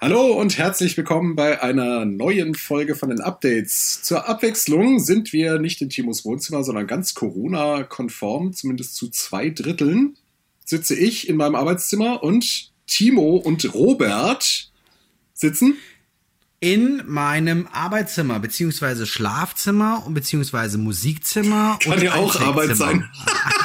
Hallo 0.00 0.26
und 0.26 0.56
herzlich 0.58 0.96
willkommen 0.96 1.34
bei 1.34 1.60
einer 1.60 2.04
neuen 2.04 2.54
Folge 2.54 2.94
von 2.94 3.08
den 3.08 3.20
Updates. 3.20 4.00
Zur 4.00 4.28
Abwechslung 4.28 5.00
sind 5.00 5.32
wir 5.32 5.58
nicht 5.58 5.82
in 5.82 5.88
Timos 5.88 6.24
Wohnzimmer, 6.24 6.62
sondern 6.62 6.86
ganz 6.86 7.14
Corona-konform, 7.14 8.52
zumindest 8.52 8.94
zu 8.94 9.08
zwei 9.08 9.50
Dritteln. 9.50 10.16
Sitze 10.64 10.94
ich 10.94 11.28
in 11.28 11.34
meinem 11.34 11.56
Arbeitszimmer 11.56 12.22
und 12.22 12.70
Timo 12.86 13.38
und 13.38 13.74
Robert 13.74 14.70
sitzen 15.34 15.74
in 16.60 17.02
meinem 17.08 17.66
Arbeitszimmer, 17.72 18.38
beziehungsweise 18.38 19.04
Schlafzimmer 19.04 20.04
und 20.06 20.14
beziehungsweise 20.14 20.78
Musikzimmer. 20.78 21.76
Kann 21.82 22.00
ja 22.00 22.14
auch 22.14 22.40
Arbeit 22.40 22.76
sein. 22.76 23.10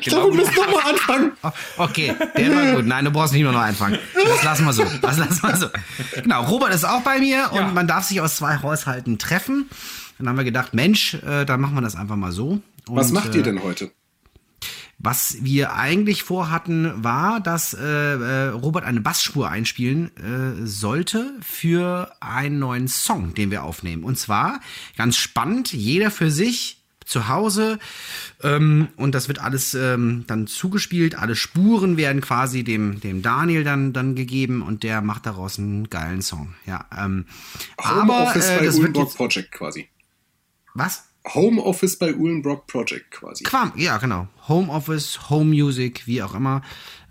Ich 0.00 0.06
glaube, 0.06 0.32
wir 0.32 0.44
müssen 0.44 0.54
nochmal 0.54 0.90
anfangen. 0.90 1.32
Okay, 1.76 2.14
der 2.36 2.54
war 2.54 2.76
gut. 2.76 2.86
Nein, 2.86 3.04
du 3.04 3.10
brauchst 3.10 3.32
nicht 3.32 3.42
mehr 3.42 3.52
noch 3.52 3.60
anfangen. 3.60 3.98
Das 4.14 4.42
lassen 4.42 4.64
wir 4.64 4.72
so. 4.72 4.84
Das 5.00 5.18
lassen 5.18 5.42
wir 5.42 5.56
so. 5.56 5.66
Genau, 6.22 6.44
Robert 6.44 6.74
ist 6.74 6.84
auch 6.84 7.02
bei 7.02 7.18
mir 7.18 7.50
und 7.52 7.58
ja. 7.58 7.68
man 7.68 7.86
darf 7.86 8.04
sich 8.04 8.20
aus 8.20 8.36
zwei 8.36 8.62
Haushalten 8.62 9.18
treffen. 9.18 9.68
Dann 10.18 10.28
haben 10.28 10.36
wir 10.36 10.44
gedacht, 10.44 10.74
Mensch, 10.74 11.14
äh, 11.14 11.44
dann 11.44 11.60
machen 11.60 11.74
wir 11.74 11.80
das 11.80 11.96
einfach 11.96 12.16
mal 12.16 12.32
so. 12.32 12.60
Und, 12.88 12.96
Was 12.96 13.12
macht 13.12 13.34
ihr 13.34 13.42
denn 13.42 13.62
heute? 13.62 13.90
Was 14.98 15.38
wir 15.40 15.74
eigentlich 15.74 16.22
vorhatten, 16.22 17.02
war, 17.02 17.40
dass 17.40 17.74
äh, 17.74 17.82
äh, 17.82 18.48
Robert 18.50 18.84
eine 18.84 19.00
Bassspur 19.00 19.50
einspielen 19.50 20.16
äh, 20.16 20.64
sollte 20.64 21.32
für 21.40 22.12
einen 22.20 22.60
neuen 22.60 22.86
Song, 22.86 23.34
den 23.34 23.50
wir 23.50 23.64
aufnehmen. 23.64 24.04
Und 24.04 24.16
zwar 24.16 24.60
ganz 24.96 25.16
spannend, 25.16 25.72
jeder 25.72 26.12
für 26.12 26.30
sich 26.30 26.81
zu 27.04 27.28
Hause 27.28 27.78
ähm, 28.42 28.88
und 28.96 29.14
das 29.14 29.28
wird 29.28 29.40
alles 29.40 29.74
ähm, 29.74 30.24
dann 30.26 30.46
zugespielt. 30.46 31.14
Alle 31.16 31.36
Spuren 31.36 31.96
werden 31.96 32.20
quasi 32.20 32.64
dem, 32.64 33.00
dem 33.00 33.22
Daniel 33.22 33.64
dann, 33.64 33.92
dann 33.92 34.14
gegeben 34.14 34.62
und 34.62 34.82
der 34.82 35.00
macht 35.00 35.26
daraus 35.26 35.58
einen 35.58 35.90
geilen 35.90 36.22
Song. 36.22 36.54
Ja, 36.66 36.86
ähm, 36.96 37.26
aber 37.76 38.24
Office 38.24 38.48
äh, 38.48 38.58
bei 38.58 38.64
das 38.66 38.78
Uhlenbrock 38.78 39.08
jetzt, 39.08 39.16
Project 39.16 39.52
quasi. 39.52 39.88
Was? 40.74 41.04
Home 41.34 41.62
Office 41.62 41.98
bei 41.98 42.14
Uhlenbrock 42.14 42.66
Project 42.66 43.10
quasi. 43.12 43.44
Quam, 43.44 43.72
ja, 43.76 43.98
genau. 43.98 44.26
Home 44.48 44.72
Office, 44.72 45.30
Home 45.30 45.50
Music, 45.50 46.06
wie 46.06 46.22
auch 46.22 46.34
immer. 46.34 46.62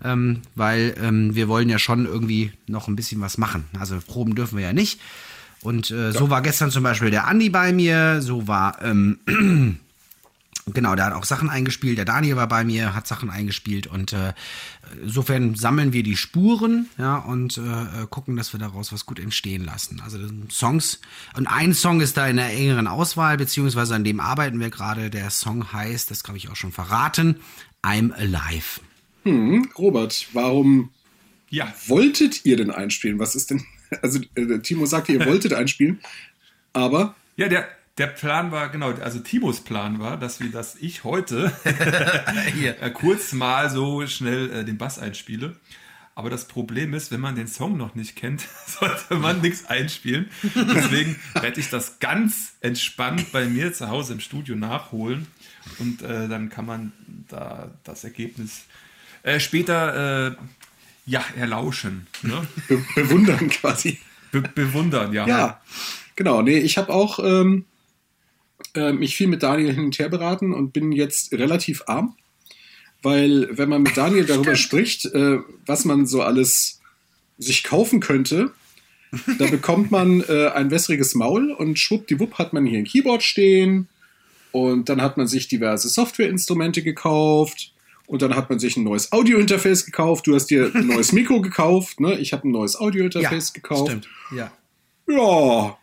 Ähm, 0.04 0.42
weil 0.54 0.94
ähm, 1.00 1.34
wir 1.34 1.48
wollen 1.48 1.68
ja 1.68 1.78
schon 1.78 2.04
irgendwie 2.04 2.52
noch 2.66 2.88
ein 2.88 2.96
bisschen 2.96 3.20
was 3.20 3.38
machen. 3.38 3.64
Also 3.78 3.98
proben 4.06 4.34
dürfen 4.34 4.58
wir 4.58 4.66
ja 4.66 4.72
nicht. 4.72 5.00
Und 5.62 5.90
äh, 5.90 6.06
ja. 6.06 6.12
so 6.12 6.28
war 6.28 6.42
gestern 6.42 6.70
zum 6.70 6.82
Beispiel 6.82 7.10
der 7.10 7.26
Andi 7.26 7.48
bei 7.48 7.72
mir, 7.72 8.20
so 8.20 8.48
war 8.48 8.82
ähm, 8.82 9.20
Genau, 10.66 10.94
der 10.94 11.06
hat 11.06 11.12
auch 11.12 11.24
Sachen 11.24 11.50
eingespielt. 11.50 11.98
Der 11.98 12.04
Daniel 12.04 12.36
war 12.36 12.46
bei 12.46 12.62
mir, 12.62 12.94
hat 12.94 13.08
Sachen 13.08 13.30
eingespielt 13.30 13.88
und 13.88 14.12
äh, 14.12 14.32
insofern 15.02 15.56
sammeln 15.56 15.92
wir 15.92 16.04
die 16.04 16.16
Spuren, 16.16 16.88
ja, 16.98 17.16
und 17.16 17.58
äh, 17.58 18.06
gucken, 18.08 18.36
dass 18.36 18.52
wir 18.52 18.60
daraus 18.60 18.92
was 18.92 19.04
gut 19.04 19.18
entstehen 19.18 19.64
lassen. 19.64 20.00
Also 20.04 20.18
Songs 20.50 21.00
und 21.36 21.48
ein 21.48 21.74
Song 21.74 22.00
ist 22.00 22.16
da 22.16 22.28
in 22.28 22.36
der 22.36 22.52
engeren 22.52 22.86
Auswahl, 22.86 23.38
beziehungsweise 23.38 23.96
an 23.96 24.04
dem 24.04 24.20
arbeiten 24.20 24.60
wir 24.60 24.70
gerade. 24.70 25.10
Der 25.10 25.30
Song 25.30 25.72
heißt, 25.72 26.12
das 26.12 26.22
habe 26.28 26.38
ich 26.38 26.48
auch 26.48 26.56
schon 26.56 26.72
verraten, 26.72 27.40
I'm 27.82 28.12
Alive. 28.12 28.80
Hm, 29.24 29.68
Robert, 29.76 30.28
warum 30.32 30.90
ja. 31.50 31.72
wolltet 31.88 32.44
ihr 32.44 32.56
denn 32.56 32.70
einspielen? 32.70 33.18
Was 33.18 33.34
ist 33.34 33.50
denn? 33.50 33.64
Also 34.00 34.20
äh, 34.36 34.58
Timo 34.60 34.86
sagte, 34.86 35.12
ihr 35.12 35.26
wolltet 35.26 35.52
einspielen, 35.52 36.00
aber 36.72 37.14
ja, 37.36 37.48
der 37.48 37.68
der 37.98 38.06
Plan 38.06 38.52
war, 38.52 38.70
genau, 38.70 38.92
also 38.92 39.18
Timos 39.18 39.60
Plan 39.60 40.00
war, 40.00 40.16
dass 40.16 40.40
wir, 40.40 40.50
dass 40.50 40.76
ich 40.76 41.04
heute 41.04 41.52
äh, 41.64 42.90
kurz 42.90 43.32
mal 43.32 43.68
so 43.70 44.06
schnell 44.06 44.50
äh, 44.50 44.64
den 44.64 44.78
Bass 44.78 44.98
einspiele. 44.98 45.56
Aber 46.14 46.28
das 46.28 46.46
Problem 46.46 46.92
ist, 46.92 47.10
wenn 47.10 47.20
man 47.20 47.36
den 47.36 47.48
Song 47.48 47.76
noch 47.76 47.94
nicht 47.94 48.16
kennt, 48.16 48.42
sollte 48.66 49.14
man 49.14 49.40
nichts 49.40 49.66
einspielen. 49.66 50.30
Deswegen 50.42 51.16
werde 51.34 51.58
ich 51.58 51.70
das 51.70 52.00
ganz 52.00 52.54
entspannt 52.60 53.32
bei 53.32 53.46
mir 53.46 53.72
zu 53.72 53.88
Hause 53.88 54.14
im 54.14 54.20
Studio 54.20 54.54
nachholen. 54.54 55.26
Und 55.78 56.02
äh, 56.02 56.28
dann 56.28 56.50
kann 56.50 56.66
man 56.66 56.92
da 57.28 57.70
das 57.84 58.04
Ergebnis 58.04 58.64
äh, 59.22 59.40
später 59.40 60.32
äh, 60.32 60.36
ja, 61.06 61.24
erlauschen. 61.36 62.06
Ne? 62.22 62.46
Be 62.68 62.82
bewundern 62.94 63.48
quasi. 63.48 63.98
Be 64.32 64.42
bewundern, 64.42 65.12
ja. 65.12 65.26
Ja, 65.26 65.60
genau. 66.14 66.42
Nee, 66.42 66.58
ich 66.58 66.78
habe 66.78 66.92
auch 66.92 67.18
ähm, 67.20 67.64
äh, 68.74 68.92
mich 68.92 69.16
viel 69.16 69.28
mit 69.28 69.42
Daniel 69.42 69.74
hin 69.74 69.84
und 69.84 69.98
her 69.98 70.08
beraten 70.08 70.52
und 70.52 70.72
bin 70.72 70.92
jetzt 70.92 71.32
relativ 71.32 71.82
arm, 71.86 72.16
weil 73.02 73.48
wenn 73.56 73.68
man 73.68 73.82
mit 73.82 73.96
Daniel 73.96 74.24
darüber 74.26 74.56
spricht, 74.56 75.06
äh, 75.06 75.38
was 75.66 75.84
man 75.84 76.06
so 76.06 76.22
alles 76.22 76.80
sich 77.38 77.64
kaufen 77.64 78.00
könnte, 78.00 78.52
da 79.38 79.46
bekommt 79.46 79.90
man 79.90 80.22
äh, 80.22 80.48
ein 80.54 80.70
wässriges 80.70 81.14
Maul 81.14 81.50
und 81.52 81.78
schwuppdiwupp 81.78 82.38
hat 82.38 82.52
man 82.52 82.64
hier 82.64 82.78
ein 82.78 82.84
Keyboard 82.84 83.22
stehen 83.22 83.88
und 84.52 84.88
dann 84.88 85.02
hat 85.02 85.16
man 85.16 85.26
sich 85.26 85.48
diverse 85.48 85.88
Softwareinstrumente 85.88 86.82
gekauft 86.82 87.72
und 88.06 88.22
dann 88.22 88.34
hat 88.34 88.48
man 88.48 88.58
sich 88.58 88.76
ein 88.76 88.84
neues 88.84 89.12
Audiointerface 89.12 89.84
gekauft. 89.84 90.26
Du 90.26 90.34
hast 90.34 90.46
dir 90.46 90.70
ein 90.74 90.86
neues 90.86 91.12
Mikro 91.12 91.40
gekauft, 91.40 92.00
ne? 92.00 92.18
Ich 92.18 92.32
habe 92.32 92.48
ein 92.48 92.52
neues 92.52 92.78
Audiointerface 92.78 93.48
ja, 93.48 93.54
gekauft. 93.54 93.90
Stimmt. 93.90 94.08
Ja. 94.34 94.52
Ja, 95.08 95.78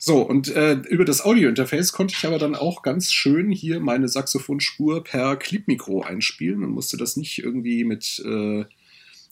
so, 0.00 0.22
und 0.22 0.46
äh, 0.54 0.74
über 0.74 1.04
das 1.04 1.24
Audiointerface 1.24 1.90
konnte 1.92 2.14
ich 2.16 2.24
aber 2.24 2.38
dann 2.38 2.54
auch 2.54 2.82
ganz 2.82 3.12
schön 3.12 3.50
hier 3.50 3.80
meine 3.80 4.06
Saxophonspur 4.06 5.02
per 5.02 5.34
Clipmikro 5.36 6.02
einspielen 6.02 6.62
und 6.62 6.70
musste 6.70 6.96
das 6.96 7.16
nicht 7.16 7.40
irgendwie 7.40 7.82
mit 7.82 8.22
äh, 8.24 8.64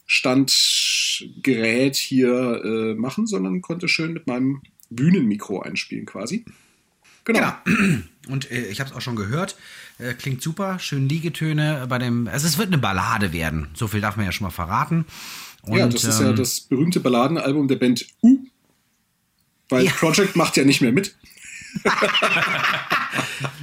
Standgerät 0.06 1.94
hier 1.94 2.62
äh, 2.64 2.94
machen, 2.94 3.28
sondern 3.28 3.62
konnte 3.62 3.86
schön 3.86 4.12
mit 4.12 4.26
meinem 4.26 4.62
Bühnenmikro 4.90 5.60
einspielen 5.60 6.04
quasi. 6.04 6.44
Genau. 7.24 7.52
genau. 7.64 7.98
Und 8.28 8.50
äh, 8.50 8.66
ich 8.66 8.80
habe 8.80 8.90
es 8.90 8.96
auch 8.96 9.00
schon 9.00 9.14
gehört. 9.14 9.56
Äh, 9.98 10.14
klingt 10.14 10.42
super, 10.42 10.80
schön 10.80 11.08
Liegetöne 11.08 11.86
bei 11.88 11.98
dem. 11.98 12.26
Also 12.26 12.48
es 12.48 12.58
wird 12.58 12.68
eine 12.68 12.78
Ballade 12.78 13.32
werden. 13.32 13.68
So 13.74 13.86
viel 13.86 14.00
darf 14.00 14.16
man 14.16 14.26
ja 14.26 14.32
schon 14.32 14.46
mal 14.46 14.50
verraten. 14.50 15.06
Und, 15.62 15.78
ja, 15.78 15.86
das 15.88 16.02
ist 16.02 16.20
ähm, 16.20 16.26
ja 16.26 16.32
das 16.32 16.60
berühmte 16.60 16.98
Balladenalbum 16.98 17.68
der 17.68 17.76
Band 17.76 18.06
U. 18.22 18.38
Weil 19.68 19.84
ja. 19.84 19.92
Project 19.92 20.36
macht 20.36 20.56
ja 20.56 20.64
nicht 20.64 20.80
mehr 20.80 20.92
mit. 20.92 21.16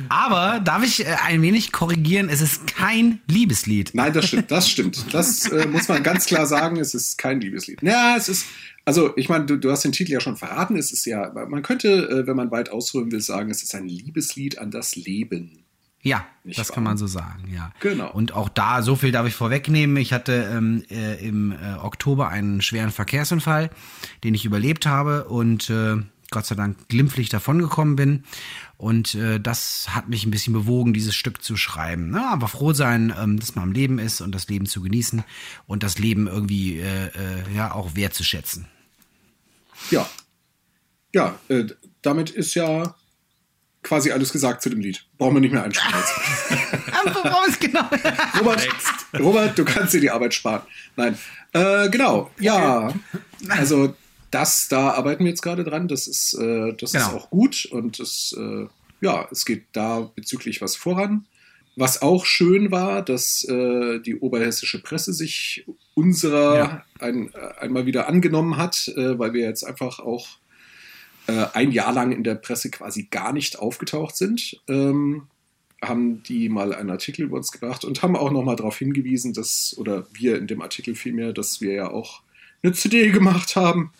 Aber 0.09 0.59
darf 0.59 0.83
ich 0.83 1.05
äh, 1.05 1.15
ein 1.23 1.41
wenig 1.41 1.71
korrigieren? 1.71 2.29
Es 2.29 2.41
ist 2.41 2.67
kein 2.67 3.21
Liebeslied. 3.27 3.91
Nein, 3.93 4.13
das 4.13 4.27
stimmt. 4.27 4.51
Das 4.51 4.69
stimmt. 4.69 5.13
Das 5.13 5.45
äh, 5.51 5.67
muss 5.67 5.87
man 5.87 6.03
ganz 6.03 6.25
klar 6.25 6.45
sagen. 6.45 6.77
Es 6.77 6.93
ist 6.93 7.17
kein 7.17 7.41
Liebeslied. 7.41 7.81
Ja, 7.81 8.15
es 8.17 8.29
ist. 8.29 8.45
Also, 8.85 9.15
ich 9.15 9.29
meine, 9.29 9.45
du, 9.45 9.57
du, 9.57 9.71
hast 9.71 9.85
den 9.85 9.93
Titel 9.93 10.11
ja 10.11 10.19
schon 10.19 10.35
verraten. 10.35 10.75
Es 10.75 10.91
ist 10.91 11.05
ja, 11.05 11.31
man 11.33 11.63
könnte, 11.63 12.09
äh, 12.09 12.27
wenn 12.27 12.35
man 12.35 12.51
weit 12.51 12.69
ausholen 12.69 13.11
will, 13.11 13.21
sagen, 13.21 13.49
es 13.49 13.63
ist 13.63 13.73
ein 13.75 13.87
Liebeslied 13.87 14.57
an 14.57 14.71
das 14.71 14.95
Leben. 14.95 15.62
Ja, 16.05 16.25
Nicht 16.43 16.59
das 16.59 16.69
wahr? 16.69 16.75
kann 16.75 16.83
man 16.83 16.97
so 16.97 17.07
sagen, 17.07 17.49
ja. 17.49 17.71
Genau. 17.79 18.11
Und 18.11 18.33
auch 18.33 18.49
da, 18.49 18.81
so 18.81 18.97
viel 18.97 19.13
darf 19.13 19.25
ich 19.25 19.33
vorwegnehmen. 19.33 19.95
Ich 19.95 20.11
hatte 20.11 20.33
ähm, 20.53 20.83
äh, 20.89 21.25
im 21.25 21.53
äh, 21.53 21.75
Oktober 21.81 22.27
einen 22.27 22.61
schweren 22.61 22.91
Verkehrsunfall, 22.91 23.69
den 24.25 24.33
ich 24.33 24.43
überlebt 24.43 24.85
habe 24.85 25.23
und 25.29 25.69
äh, 25.69 25.95
Gott 26.29 26.45
sei 26.45 26.55
Dank 26.55 26.89
glimpflich 26.89 27.29
davongekommen 27.29 27.95
bin. 27.95 28.23
Und 28.75 29.15
äh, 29.15 29.39
das 29.39 29.87
hat 29.91 30.09
mich 30.09 30.25
ein 30.25 30.31
bisschen 30.31 30.51
bewogen, 30.51 30.93
dieses 30.93 31.15
Stück 31.15 31.41
zu 31.41 31.55
schreiben. 31.55 32.09
Na, 32.09 32.33
aber 32.33 32.49
froh 32.49 32.73
sein, 32.73 33.13
ähm, 33.17 33.39
dass 33.39 33.55
man 33.55 33.63
am 33.63 33.71
Leben 33.71 33.97
ist 33.97 34.19
und 34.19 34.35
das 34.35 34.49
Leben 34.49 34.65
zu 34.65 34.81
genießen 34.81 35.23
und 35.67 35.83
das 35.83 35.99
Leben 35.99 36.27
irgendwie 36.27 36.79
äh, 36.79 37.05
äh, 37.05 37.55
ja 37.55 37.73
auch 37.73 37.95
wertzuschätzen. 37.95 38.67
Ja. 39.89 40.09
Ja, 41.13 41.39
äh, 41.47 41.65
damit 42.01 42.29
ist 42.29 42.55
ja 42.55 42.93
quasi 43.83 44.11
alles 44.11 44.31
gesagt 44.31 44.61
zu 44.61 44.69
dem 44.69 44.79
Lied. 44.79 45.05
Brauchen 45.17 45.35
wir 45.35 45.41
nicht 45.41 45.51
mehr 45.51 45.63
einspielen 45.63 45.93
jetzt. 45.99 47.59
genau. 47.59 47.83
Robert, 48.39 48.67
Robert, 49.19 49.57
du 49.57 49.65
kannst 49.65 49.93
dir 49.93 50.01
die 50.01 50.09
Arbeit 50.09 50.33
sparen. 50.33 50.63
Nein. 50.95 51.17
Äh, 51.51 51.89
genau, 51.89 52.31
okay. 52.33 52.45
ja. 52.45 52.93
Also 53.49 53.93
das, 54.31 54.67
da 54.67 54.91
arbeiten 54.91 55.23
wir 55.23 55.29
jetzt 55.29 55.43
gerade 55.43 55.63
dran. 55.63 55.87
Das 55.87 56.07
ist, 56.07 56.33
äh, 56.35 56.73
das 56.79 56.93
genau. 56.93 57.07
ist 57.07 57.13
auch 57.13 57.29
gut 57.29 57.65
und 57.65 57.99
es, 57.99 58.35
äh, 58.37 58.67
ja, 59.01 59.27
es 59.31 59.45
geht 59.45 59.65
da 59.73 60.09
bezüglich 60.15 60.61
was 60.61 60.75
voran. 60.75 61.25
Was 61.75 62.01
auch 62.01 62.25
schön 62.25 62.71
war, 62.71 63.01
dass 63.01 63.43
äh, 63.45 63.99
die 63.99 64.15
oberhessische 64.15 64.81
Presse 64.81 65.11
sich 65.11 65.65
unserer 65.95 66.57
ja. 66.57 66.85
ein, 66.99 67.33
äh, 67.33 67.61
einmal 67.61 67.85
wieder 67.85 68.07
angenommen 68.07 68.57
hat, 68.57 68.87
äh, 68.95 69.17
weil 69.17 69.33
wir 69.33 69.41
jetzt 69.41 69.63
einfach 69.63 69.99
auch 69.99 70.27
äh, 71.27 71.45
ein 71.53 71.71
Jahr 71.71 71.93
lang 71.93 72.11
in 72.11 72.23
der 72.23 72.35
Presse 72.35 72.69
quasi 72.69 73.07
gar 73.09 73.33
nicht 73.33 73.59
aufgetaucht 73.59 74.15
sind, 74.15 74.61
ähm, 74.67 75.27
haben 75.81 76.23
die 76.23 76.49
mal 76.49 76.73
einen 76.73 76.89
Artikel 76.89 77.23
über 77.23 77.37
uns 77.37 77.51
gebracht 77.51 77.83
und 77.85 78.01
haben 78.01 78.15
auch 78.15 78.31
nochmal 78.31 78.55
darauf 78.55 78.77
hingewiesen, 78.77 79.33
dass, 79.33 79.75
oder 79.77 80.07
wir 80.13 80.37
in 80.37 80.47
dem 80.47 80.61
Artikel 80.61 80.95
vielmehr, 80.95 81.33
dass 81.33 81.61
wir 81.61 81.73
ja 81.73 81.91
auch 81.91 82.21
eine 82.61 82.73
CD 82.73 83.11
gemacht 83.11 83.55
haben, 83.55 83.91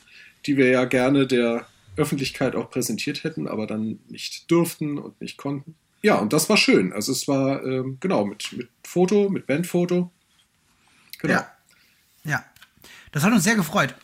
die 0.45 0.57
wir 0.57 0.69
ja 0.69 0.85
gerne 0.85 1.27
der 1.27 1.67
Öffentlichkeit 1.95 2.55
auch 2.55 2.69
präsentiert 2.69 3.23
hätten, 3.23 3.47
aber 3.47 3.67
dann 3.67 3.99
nicht 4.09 4.49
durften 4.49 4.97
und 4.97 5.19
nicht 5.21 5.37
konnten. 5.37 5.75
Ja, 6.01 6.15
und 6.15 6.33
das 6.33 6.49
war 6.49 6.57
schön. 6.57 6.91
Also 6.91 7.11
es 7.11 7.27
war, 7.27 7.63
ähm, 7.63 7.97
genau, 7.99 8.25
mit, 8.25 8.51
mit 8.53 8.69
Foto, 8.83 9.29
mit 9.29 9.47
Bandfoto. 9.47 10.11
Genau. 11.19 11.33
Ja. 11.33 11.51
ja. 12.25 12.43
Das 13.11 13.23
hat 13.23 13.31
uns 13.31 13.43
sehr 13.43 13.55
gefreut. 13.55 13.95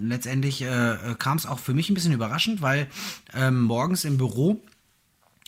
Letztendlich 0.00 0.62
äh, 0.62 0.96
kam 1.18 1.36
es 1.36 1.46
auch 1.46 1.58
für 1.58 1.74
mich 1.74 1.90
ein 1.90 1.94
bisschen 1.94 2.12
überraschend, 2.12 2.62
weil 2.62 2.88
ähm, 3.34 3.62
morgens 3.62 4.04
im 4.04 4.18
Büro 4.18 4.60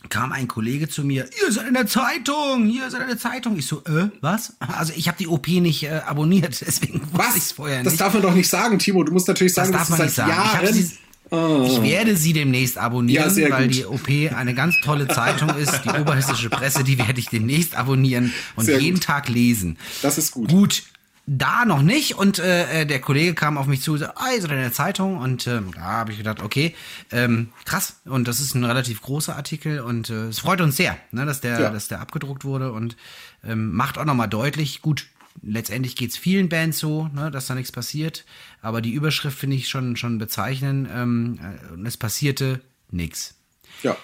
kam 0.09 0.33
ein 0.33 0.49
Kollege 0.49 0.89
zu 0.89 1.05
mir, 1.05 1.29
ihr 1.45 1.53
seid 1.53 1.69
in 1.69 1.75
der 1.75 1.87
Zeitung, 1.87 2.69
ihr 2.69 2.91
seid 2.91 3.03
in 3.03 3.09
der 3.09 3.19
Zeitung. 3.19 3.57
Ich 3.57 3.67
so, 3.67 3.83
äh, 3.85 4.09
was? 4.21 4.55
Also 4.59 4.93
ich 4.97 5.09
habe 5.09 5.19
die 5.19 5.29
OP 5.29 5.49
nicht 5.49 5.85
äh, 5.85 6.01
abonniert, 6.07 6.61
deswegen 6.67 7.01
wusste 7.13 7.37
ich 7.37 7.45
es 7.45 7.53
vorher 7.53 7.79
nicht. 7.79 7.87
Das 7.87 7.97
darf 7.97 8.13
man 8.13 8.23
doch 8.23 8.35
nicht 8.35 8.49
sagen, 8.49 8.79
Timo. 8.79 9.05
Du 9.05 9.13
musst 9.13 9.29
natürlich 9.29 9.55
sagen, 9.55 9.73
das 9.73 9.89
darf 9.89 9.91
man 9.91 10.07
nicht 10.07 10.15
sagen. 10.15 10.31
Jahren 10.31 10.99
ich, 11.33 11.73
ich, 11.73 11.83
werde 11.83 12.17
sie 12.17 12.35
demnächst 12.35 12.77
abonnieren, 12.77 13.35
ja, 13.39 13.51
weil 13.51 13.69
gut. 13.69 13.75
die 13.75 13.87
OP 13.87 14.35
eine 14.37 14.55
ganz 14.55 14.75
tolle 14.83 15.09
Zeitung 15.09 15.49
ist. 15.57 15.81
Die 15.85 15.89
Oberhessische 16.01 16.51
Presse, 16.51 16.85
die 16.85 16.99
werde 16.99 17.21
ich 17.21 17.29
demnächst 17.29 17.75
abonnieren 17.75 18.35
und 18.55 18.67
sehr 18.67 18.79
jeden 18.79 18.97
gut. 18.97 19.05
Tag 19.05 19.29
lesen. 19.31 19.79
Das 20.03 20.19
ist 20.19 20.33
gut. 20.33 20.51
Gut, 20.51 20.83
da 21.27 21.65
noch 21.65 21.83
nicht 21.83 22.17
und 22.17 22.39
äh, 22.41 22.83
äh, 22.83 22.87
der 22.87 23.01
Kollege 23.01 23.35
kam 23.35 23.57
auf 23.57 23.67
mich 23.67 23.81
zu 23.81 23.97
sagte, 23.97 24.21
ah, 24.21 24.31
seid 24.41 24.51
in 24.51 24.57
der 24.57 24.73
Zeitung 24.73 25.19
und 25.19 25.47
äh, 25.47 25.61
da 25.75 25.81
habe 25.81 26.11
ich 26.11 26.19
gedacht, 26.19 26.43
okay, 26.43 26.75
ähm, 27.13 27.51
krass 27.65 28.01
und 28.05 28.27
das 28.27 28.41
ist 28.41 28.55
ein 28.55 28.65
relativ 28.65 29.03
großer 29.03 29.37
Artikel 29.37 29.81
und 29.81 30.11
äh, 30.11 30.29
es 30.29 30.41
freut 30.41 30.61
uns 30.61 30.77
sehr, 30.77 30.97
ne, 31.13 31.25
dass 31.25 31.41
der, 31.41 31.61
ja. 31.61 31.71
dass 31.71 31.87
der 31.87 32.01
abgedruckt 32.01 32.45
wurde 32.45 32.73
und 32.73 32.97
ähm, 33.45 33.73
macht 33.73 33.99
auch 33.99 34.05
nochmal 34.05 34.29
deutlich, 34.29 34.83
gut, 34.83 35.07
letztendlich 35.43 35.95
geht's 35.95 36.17
vielen 36.17 36.49
Bands 36.49 36.79
so, 36.79 37.09
ne, 37.15 37.31
dass 37.31 37.47
da 37.47 37.55
nichts 37.55 37.71
passiert, 37.71 38.25
aber 38.61 38.81
die 38.81 38.93
Überschrift 38.93 39.39
finde 39.39 39.57
ich 39.57 39.69
schon 39.69 39.97
schon 39.97 40.19
bezeichnend 40.19 40.89
ähm, 40.93 41.39
äh, 41.41 41.73
und 41.73 41.87
es 41.87 41.97
passierte 41.97 42.61
nichts. 42.91 43.37
Ja. 43.85 43.97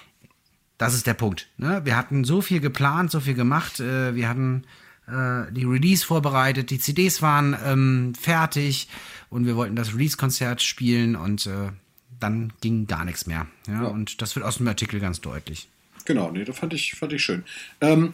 Das 0.77 0.93
ist 0.93 1.05
der 1.05 1.13
Punkt. 1.13 1.49
Ne? 1.57 1.81
Wir 1.83 1.97
hatten 1.97 2.23
so 2.23 2.41
viel 2.41 2.61
geplant, 2.61 3.11
so 3.11 3.19
viel 3.19 3.33
gemacht, 3.33 3.81
äh, 3.81 4.15
wir 4.15 4.29
hatten 4.29 4.63
äh, 5.09 5.51
die 5.51 5.65
Release 5.65 6.05
vorbereitet, 6.05 6.69
die 6.69 6.79
CDs 6.79 7.21
waren 7.21 7.57
ähm, 7.65 8.13
fertig 8.15 8.87
und 9.29 9.45
wir 9.45 9.55
wollten 9.55 9.75
das 9.75 9.93
Release-Konzert 9.93 10.61
spielen 10.61 11.15
und 11.15 11.45
äh, 11.45 11.71
dann 12.19 12.53
ging 12.61 12.87
gar 12.87 13.05
nichts 13.05 13.25
mehr. 13.25 13.47
Ja? 13.67 13.83
ja? 13.83 13.87
Und 13.87 14.21
das 14.21 14.35
wird 14.35 14.45
aus 14.45 14.57
dem 14.57 14.67
Artikel 14.67 14.99
ganz 14.99 15.21
deutlich. 15.21 15.67
Genau, 16.05 16.31
nee, 16.31 16.43
das 16.43 16.57
fand 16.57 16.73
ich, 16.73 16.93
fand 16.95 17.13
ich 17.13 17.23
schön. 17.23 17.43
Ähm, 17.81 18.13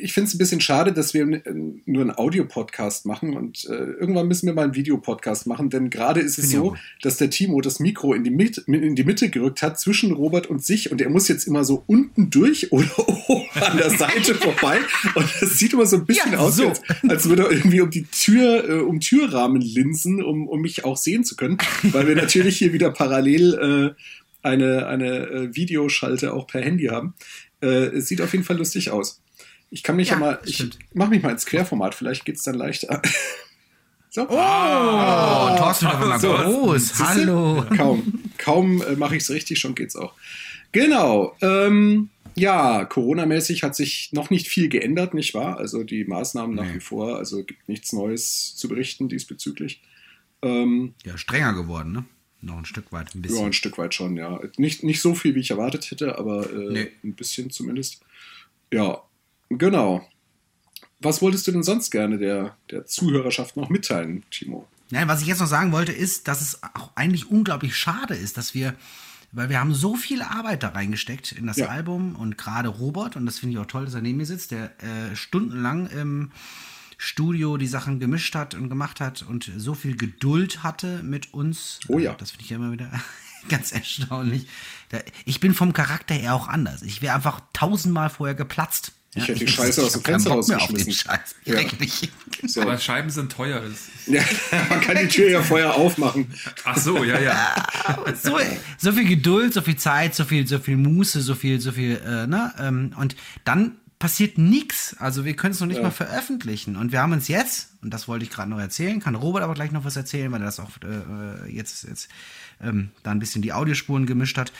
ich 0.00 0.12
finde 0.12 0.28
es 0.28 0.34
ein 0.34 0.38
bisschen 0.38 0.60
schade, 0.60 0.92
dass 0.92 1.12
wir 1.12 1.26
nur 1.26 2.02
einen 2.02 2.16
Audio-Podcast 2.16 3.04
machen 3.06 3.36
und 3.36 3.64
äh, 3.64 3.74
irgendwann 3.74 4.28
müssen 4.28 4.46
wir 4.46 4.54
mal 4.54 4.62
einen 4.62 4.74
Videopodcast 4.74 5.46
machen, 5.46 5.70
denn 5.70 5.90
gerade 5.90 6.20
ist 6.20 6.38
es 6.38 6.50
so, 6.50 6.76
dass 7.02 7.16
der 7.16 7.30
Timo 7.30 7.60
das 7.60 7.80
Mikro 7.80 8.14
in 8.14 8.22
die, 8.22 8.30
Mitte, 8.30 8.62
in 8.66 8.94
die 8.94 9.04
Mitte 9.04 9.30
gerückt 9.30 9.62
hat 9.62 9.78
zwischen 9.78 10.12
Robert 10.12 10.46
und 10.46 10.64
sich 10.64 10.92
und 10.92 11.00
er 11.00 11.10
muss 11.10 11.26
jetzt 11.26 11.46
immer 11.46 11.64
so 11.64 11.82
unten 11.86 12.30
durch 12.30 12.70
oder 12.72 13.08
oben 13.28 13.48
an 13.60 13.76
der 13.76 13.90
Seite 13.90 14.34
vorbei 14.40 14.78
und 15.14 15.26
das 15.40 15.58
sieht 15.58 15.72
immer 15.72 15.86
so 15.86 15.96
ein 15.96 16.06
bisschen 16.06 16.32
ja, 16.32 16.38
aus, 16.38 16.56
so. 16.56 16.68
als, 16.68 16.82
als, 17.08 17.28
würde 17.28 17.44
er 17.44 17.50
irgendwie 17.50 17.80
um 17.80 17.90
die 17.90 18.04
Tür, 18.04 18.68
äh, 18.68 18.72
um 18.80 19.00
Türrahmen 19.00 19.60
linsen, 19.60 20.22
um, 20.22 20.46
um 20.46 20.60
mich 20.60 20.84
auch 20.84 20.96
sehen 20.96 21.24
zu 21.24 21.34
können, 21.34 21.58
weil 21.82 22.06
wir 22.06 22.14
natürlich 22.14 22.58
hier 22.58 22.72
wieder 22.72 22.90
parallel 22.90 23.94
äh, 23.96 24.00
eine, 24.44 24.86
eine 24.86 25.26
äh, 25.26 25.56
Videoschalte 25.56 26.32
auch 26.32 26.46
per 26.46 26.60
Handy 26.60 26.86
haben. 26.86 27.14
Äh, 27.62 27.86
es 27.96 28.08
sieht 28.08 28.20
auf 28.20 28.32
jeden 28.32 28.44
Fall 28.44 28.58
lustig 28.58 28.90
aus. 28.90 29.22
Ich 29.74 29.82
kann 29.82 29.96
mich 29.96 30.10
ja, 30.10 30.14
ja 30.14 30.20
mal, 30.20 30.40
ich 30.46 30.64
mach 30.92 31.08
mich 31.08 31.20
mal 31.20 31.32
ins 31.32 31.46
Querformat, 31.46 31.96
vielleicht 31.96 32.24
geht 32.24 32.36
es 32.36 32.42
dann 32.44 32.54
leichter. 32.54 33.02
So. 34.10 34.28
Oh, 34.28 34.32
oh 34.32 35.56
Thorsten 35.58 35.86
einmal 35.88 36.20
so. 36.20 36.32
groß. 36.34 37.00
Hallo. 37.00 37.66
Kaum, 37.76 38.22
kaum 38.38 38.80
äh, 38.82 38.94
mache 38.94 39.16
ich 39.16 39.24
es 39.24 39.30
richtig, 39.30 39.58
schon 39.58 39.74
geht's 39.74 39.96
auch. 39.96 40.14
Genau. 40.70 41.36
Ähm, 41.40 42.10
ja, 42.36 42.84
Corona-mäßig 42.84 43.64
hat 43.64 43.74
sich 43.74 44.10
noch 44.12 44.30
nicht 44.30 44.46
viel 44.46 44.68
geändert, 44.68 45.14
nicht 45.14 45.34
wahr? 45.34 45.58
Also 45.58 45.82
die 45.82 46.04
Maßnahmen 46.04 46.54
nach 46.54 46.72
wie 46.72 46.78
vor, 46.78 47.16
also 47.16 47.42
gibt 47.42 47.68
nichts 47.68 47.92
Neues 47.92 48.54
zu 48.54 48.68
berichten 48.68 49.08
diesbezüglich. 49.08 49.82
Ähm, 50.42 50.94
ja, 51.04 51.18
strenger 51.18 51.52
geworden, 51.52 51.90
ne? 51.90 52.04
Noch 52.40 52.58
ein 52.58 52.66
Stück 52.66 52.92
weit, 52.92 53.16
ein 53.16 53.22
bisschen. 53.22 53.40
Ja, 53.40 53.46
ein 53.46 53.52
Stück 53.52 53.78
weit 53.78 53.94
schon, 53.94 54.16
ja. 54.16 54.38
Nicht, 54.58 54.84
nicht 54.84 55.00
so 55.00 55.16
viel, 55.16 55.34
wie 55.34 55.40
ich 55.40 55.50
erwartet 55.50 55.90
hätte, 55.90 56.18
aber 56.20 56.48
äh, 56.52 56.72
nee. 56.72 56.86
ein 57.02 57.14
bisschen 57.14 57.50
zumindest. 57.50 58.00
Ja, 58.72 59.02
Genau. 59.48 60.06
Was 61.00 61.20
wolltest 61.20 61.46
du 61.46 61.52
denn 61.52 61.62
sonst 61.62 61.90
gerne 61.90 62.18
der, 62.18 62.56
der 62.70 62.86
Zuhörerschaft 62.86 63.56
noch 63.56 63.68
mitteilen, 63.68 64.24
Timo? 64.30 64.66
Nein, 64.90 65.08
was 65.08 65.22
ich 65.22 65.26
jetzt 65.26 65.40
noch 65.40 65.46
sagen 65.46 65.72
wollte, 65.72 65.92
ist, 65.92 66.28
dass 66.28 66.40
es 66.40 66.62
auch 66.62 66.92
eigentlich 66.94 67.30
unglaublich 67.30 67.76
schade 67.76 68.14
ist, 68.14 68.36
dass 68.36 68.54
wir, 68.54 68.74
weil 69.32 69.48
wir 69.48 69.60
haben 69.60 69.74
so 69.74 69.96
viel 69.96 70.22
Arbeit 70.22 70.62
da 70.62 70.68
reingesteckt 70.68 71.32
in 71.32 71.46
das 71.46 71.56
ja. 71.56 71.66
Album 71.66 72.16
und 72.16 72.38
gerade 72.38 72.68
Robert, 72.68 73.16
und 73.16 73.26
das 73.26 73.38
finde 73.38 73.54
ich 73.54 73.58
auch 73.58 73.66
toll, 73.66 73.84
dass 73.84 73.94
er 73.94 74.02
neben 74.02 74.18
mir 74.18 74.26
sitzt, 74.26 74.50
der 74.50 74.72
äh, 74.82 75.16
stundenlang 75.16 75.88
im 75.88 76.30
Studio 76.96 77.56
die 77.56 77.66
Sachen 77.66 78.00
gemischt 78.00 78.34
hat 78.34 78.54
und 78.54 78.68
gemacht 78.68 79.00
hat 79.00 79.22
und 79.22 79.50
so 79.56 79.74
viel 79.74 79.96
Geduld 79.96 80.62
hatte 80.62 81.02
mit 81.02 81.34
uns. 81.34 81.80
Oh 81.88 81.98
ja. 81.98 82.14
Das 82.14 82.30
finde 82.30 82.44
ich 82.44 82.50
ja 82.50 82.56
immer 82.56 82.72
wieder 82.72 82.90
ganz 83.48 83.72
erstaunlich. 83.72 84.46
Ich 85.24 85.40
bin 85.40 85.54
vom 85.54 85.72
Charakter 85.72 86.14
her 86.14 86.34
auch 86.34 86.48
anders. 86.48 86.82
Ich 86.82 87.02
wäre 87.02 87.14
einfach 87.14 87.40
tausendmal 87.52 88.10
vorher 88.10 88.34
geplatzt. 88.34 88.92
Ich 89.16 89.28
hätte 89.28 89.44
die 89.44 89.48
Scheiße 89.48 89.82
aus 89.82 89.92
dem 89.92 90.02
Fenster 90.02 90.30
rausgeschmissen. 90.30 90.92
Ja. 91.44 91.60
So. 92.46 92.62
Aber 92.62 92.78
Scheiben 92.78 93.10
sind 93.10 93.30
teuer. 93.30 93.62
Ja, 94.06 94.22
man 94.68 94.80
kann 94.80 94.98
die 94.98 95.08
Tür 95.08 95.30
ja 95.30 95.42
vorher 95.42 95.74
aufmachen. 95.74 96.32
Ach 96.64 96.76
so, 96.76 97.04
ja, 97.04 97.20
ja. 97.20 97.54
so, 98.22 98.38
so 98.78 98.92
viel 98.92 99.06
Geduld, 99.06 99.54
so 99.54 99.62
viel 99.62 99.76
Zeit, 99.76 100.14
so 100.14 100.24
viel, 100.24 100.46
so 100.46 100.58
viel 100.58 100.76
Muße, 100.76 101.20
so 101.20 101.34
viel, 101.34 101.60
so 101.60 101.72
viel, 101.72 102.00
äh, 102.04 102.26
ne? 102.26 102.52
Ähm, 102.58 102.92
und 102.96 103.14
dann 103.44 103.76
passiert 103.98 104.36
nichts. 104.36 104.96
Also 104.98 105.24
wir 105.24 105.34
können 105.34 105.52
es 105.52 105.60
noch 105.60 105.68
nicht 105.68 105.78
ja. 105.78 105.82
mal 105.82 105.90
veröffentlichen. 105.90 106.76
Und 106.76 106.92
wir 106.92 107.00
haben 107.00 107.12
uns 107.12 107.28
jetzt, 107.28 107.70
und 107.82 107.94
das 107.94 108.08
wollte 108.08 108.24
ich 108.24 108.30
gerade 108.30 108.50
noch 108.50 108.58
erzählen, 108.58 109.00
kann 109.00 109.14
Robert 109.14 109.42
aber 109.42 109.54
gleich 109.54 109.70
noch 109.70 109.84
was 109.84 109.96
erzählen, 109.96 110.30
weil 110.32 110.42
er 110.42 110.46
das 110.46 110.60
auch 110.60 110.70
äh, 110.82 111.50
jetzt, 111.50 111.84
jetzt 111.84 112.08
ähm, 112.60 112.90
da 113.02 113.12
ein 113.12 113.20
bisschen 113.20 113.42
die 113.42 113.52
Audiospuren 113.52 114.06
gemischt 114.06 114.36
hat. 114.36 114.52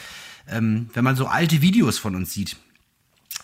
Ähm, 0.48 0.88
wenn 0.94 1.04
man 1.04 1.16
so 1.16 1.26
alte 1.26 1.60
Videos 1.60 1.98
von 1.98 2.14
uns 2.14 2.32
sieht, 2.32 2.56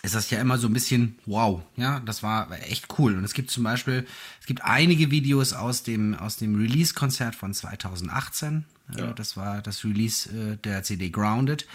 ist 0.03 0.15
das 0.15 0.29
ja 0.29 0.39
immer 0.39 0.57
so 0.57 0.67
ein 0.67 0.73
bisschen 0.73 1.19
wow, 1.25 1.61
ja, 1.75 1.99
das 1.99 2.23
war 2.23 2.51
echt 2.69 2.87
cool. 2.97 3.17
Und 3.17 3.23
es 3.23 3.33
gibt 3.33 3.51
zum 3.51 3.63
Beispiel, 3.63 4.05
es 4.39 4.47
gibt 4.47 4.63
einige 4.63 5.11
Videos 5.11 5.53
aus 5.53 5.83
dem, 5.83 6.15
aus 6.15 6.37
dem 6.37 6.55
Release-Konzert 6.55 7.35
von 7.35 7.53
2018. 7.53 8.65
Ja. 8.97 9.13
Das 9.13 9.37
war 9.37 9.61
das 9.61 9.85
Release 9.85 10.29
äh, 10.29 10.57
der 10.57 10.83
CD 10.83 11.09
Grounded. 11.09 11.67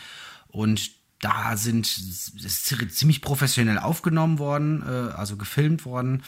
Und 0.48 0.90
da 1.20 1.56
sind, 1.56 1.86
ist 1.86 2.66
ziemlich 2.66 3.22
professionell 3.22 3.78
aufgenommen 3.78 4.38
worden, 4.38 4.82
äh, 4.82 5.12
also 5.12 5.36
gefilmt 5.36 5.84
worden. 5.84 6.22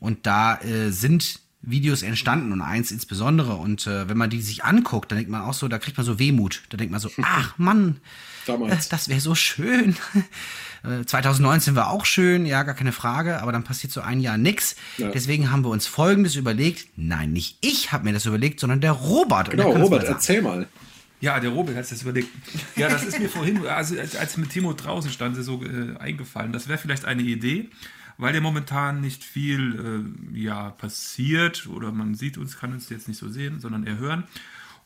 Und 0.00 0.26
da 0.26 0.60
äh, 0.60 0.90
sind 0.90 1.40
Videos 1.66 2.02
entstanden 2.02 2.52
und 2.52 2.60
eins 2.60 2.90
insbesondere. 2.90 3.54
Und 3.54 3.86
äh, 3.86 4.08
wenn 4.08 4.16
man 4.16 4.30
die 4.30 4.40
sich 4.40 4.64
anguckt, 4.64 5.10
dann 5.10 5.18
denkt 5.18 5.30
man 5.30 5.42
auch 5.42 5.54
so, 5.54 5.68
da 5.68 5.78
kriegt 5.78 5.96
man 5.96 6.06
so 6.06 6.18
Wehmut. 6.18 6.62
Da 6.68 6.76
denkt 6.76 6.92
man 6.92 7.00
so, 7.00 7.10
ach 7.22 7.56
Mann, 7.58 8.00
äh, 8.46 8.76
das 8.90 9.08
wäre 9.08 9.20
so 9.20 9.34
schön. 9.34 9.96
2019 11.06 11.72
äh, 11.74 11.76
war 11.76 11.90
auch 11.90 12.04
schön, 12.04 12.46
ja, 12.46 12.62
gar 12.62 12.74
keine 12.74 12.92
Frage, 12.92 13.40
aber 13.40 13.52
dann 13.52 13.64
passiert 13.64 13.92
so 13.92 14.00
ein 14.00 14.20
Jahr 14.20 14.36
nix. 14.36 14.76
Ja. 14.98 15.10
Deswegen 15.10 15.50
haben 15.50 15.64
wir 15.64 15.70
uns 15.70 15.86
Folgendes 15.86 16.36
überlegt. 16.36 16.88
Nein, 16.96 17.32
nicht 17.32 17.58
ich 17.60 17.92
habe 17.92 18.04
mir 18.04 18.12
das 18.12 18.26
überlegt, 18.26 18.60
sondern 18.60 18.80
der 18.80 18.92
Robert. 18.92 19.50
Genau, 19.50 19.72
Robert, 19.72 20.04
erzähl 20.04 20.42
mal. 20.42 20.66
Ja, 21.20 21.40
der 21.40 21.50
Robert 21.50 21.76
hat 21.76 21.86
sich 21.86 21.98
das 21.98 22.02
überlegt. 22.02 22.28
Ja, 22.76 22.88
das 22.88 23.02
ist 23.02 23.18
mir 23.18 23.30
vorhin, 23.30 23.66
also 23.66 23.96
als 23.98 24.36
mit 24.36 24.50
Timo 24.50 24.74
draußen 24.74 25.10
stand, 25.10 25.42
so 25.42 25.62
äh, 25.64 25.96
eingefallen. 25.98 26.52
Das 26.52 26.68
wäre 26.68 26.78
vielleicht 26.78 27.06
eine 27.06 27.22
Idee, 27.22 27.70
weil 28.18 28.34
ja 28.34 28.40
momentan 28.40 29.00
nicht 29.00 29.24
viel 29.24 30.06
äh, 30.34 30.38
ja, 30.38 30.70
passiert 30.70 31.66
oder 31.66 31.92
man 31.92 32.14
sieht 32.14 32.38
uns, 32.38 32.58
kann 32.58 32.72
uns 32.72 32.88
jetzt 32.88 33.08
nicht 33.08 33.18
so 33.18 33.28
sehen, 33.28 33.60
sondern 33.60 33.86
eher 33.86 33.98
hören. 33.98 34.24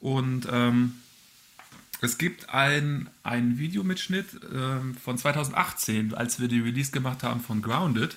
Und 0.01 0.49
ähm, 0.51 0.95
es 2.01 2.19
gibt 2.19 2.51
ein, 2.51 3.11
ein 3.23 3.59
Videomitschnitt 3.59 4.41
ähm, 4.55 4.95
von 4.95 5.19
2018, 5.19 6.15
als 6.15 6.41
wir 6.41 6.49
die 6.49 6.61
Release 6.61 6.93
gemacht 6.93 7.23
haben 7.23 7.41
von 7.41 7.61
Grounded. 7.61 8.17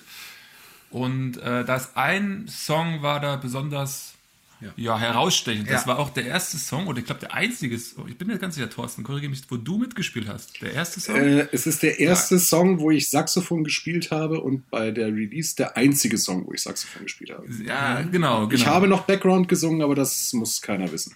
Und 0.90 1.38
äh, 1.38 1.64
das 1.64 1.96
ein 1.96 2.46
Song 2.48 3.02
war 3.02 3.18
da 3.18 3.36
besonders 3.36 4.14
ja, 4.62 4.72
ja 4.76 4.98
herausstechend. 4.98 5.68
Das 5.70 5.86
war 5.86 5.98
auch 5.98 6.10
der 6.10 6.26
erste 6.26 6.56
Song 6.58 6.86
oder 6.86 6.98
ich 6.98 7.06
glaube 7.06 7.20
der 7.20 7.34
einzige 7.34 7.78
Song. 7.78 8.08
Ich 8.08 8.16
bin 8.16 8.28
mir 8.28 8.38
ganz 8.38 8.54
sicher, 8.54 8.70
Thorsten, 8.70 9.02
korrigiere 9.02 9.30
mich, 9.30 9.42
wo 9.48 9.56
du 9.56 9.78
mitgespielt 9.78 10.28
hast. 10.28 10.60
Der 10.62 10.72
erste 10.72 11.00
Song? 11.00 11.16
Äh, 11.16 11.48
es 11.52 11.66
ist 11.66 11.82
der 11.82 11.98
erste. 11.98 12.38
Song, 12.38 12.80
wo 12.80 12.90
ich 12.90 13.08
Saxophon 13.10 13.64
gespielt 13.64 14.10
habe 14.10 14.40
und 14.40 14.68
bei 14.70 14.90
der 14.90 15.06
Release 15.08 15.56
der 15.56 15.76
einzige 15.76 16.18
Song, 16.18 16.46
wo 16.46 16.52
ich 16.52 16.62
Saxophon 16.62 17.04
gespielt 17.04 17.30
habe. 17.30 17.46
Ja, 17.64 18.02
genau, 18.02 18.46
genau. 18.46 18.52
Ich 18.52 18.66
habe 18.66 18.88
noch 18.88 19.02
Background 19.02 19.48
gesungen, 19.48 19.82
aber 19.82 19.94
das 19.94 20.32
muss 20.32 20.60
keiner 20.60 20.90
wissen. 20.92 21.14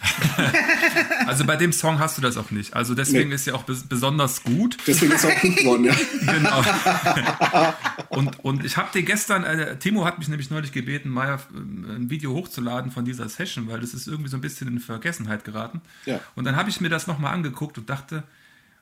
also 1.26 1.44
bei 1.44 1.56
dem 1.56 1.72
Song 1.72 1.98
hast 1.98 2.18
du 2.18 2.22
das 2.22 2.36
auch 2.36 2.50
nicht. 2.50 2.74
Also 2.74 2.94
deswegen 2.94 3.30
nee. 3.30 3.34
ist 3.34 3.46
ja 3.46 3.54
auch 3.54 3.64
besonders 3.64 4.42
gut. 4.42 4.76
Deswegen 4.86 5.12
ist 5.12 5.24
er 5.24 5.36
auch 5.36 5.40
gut 5.40 5.56
geworden, 5.56 5.84
ja. 5.84 5.94
genau. 6.32 6.64
Und, 8.08 8.44
und 8.44 8.64
ich 8.64 8.76
habe 8.76 8.88
dir 8.92 9.02
gestern, 9.02 9.44
äh, 9.44 9.76
Timo 9.78 10.04
hat 10.04 10.18
mich 10.18 10.28
nämlich 10.28 10.50
neulich 10.50 10.72
gebeten, 10.72 11.08
mal 11.08 11.34
äh, 11.34 11.58
ein 11.58 12.10
Video 12.10 12.32
hochzuladen 12.32 12.92
von 12.92 13.04
dieser 13.04 13.28
Session, 13.28 13.68
weil 13.68 13.80
das 13.80 13.92
ist 13.94 14.06
irgendwie 14.06 14.30
so 14.30 14.36
ein 14.36 14.40
bisschen 14.40 14.68
in 14.68 14.78
Vergessenheit 14.78 15.44
geraten. 15.44 15.80
Ja. 16.06 16.20
Und 16.36 16.44
dann 16.44 16.56
habe 16.56 16.70
ich 16.70 16.80
mir 16.80 16.88
das 16.88 17.06
nochmal 17.06 17.34
angeguckt 17.34 17.76
und 17.78 17.90
dachte, 17.90 18.22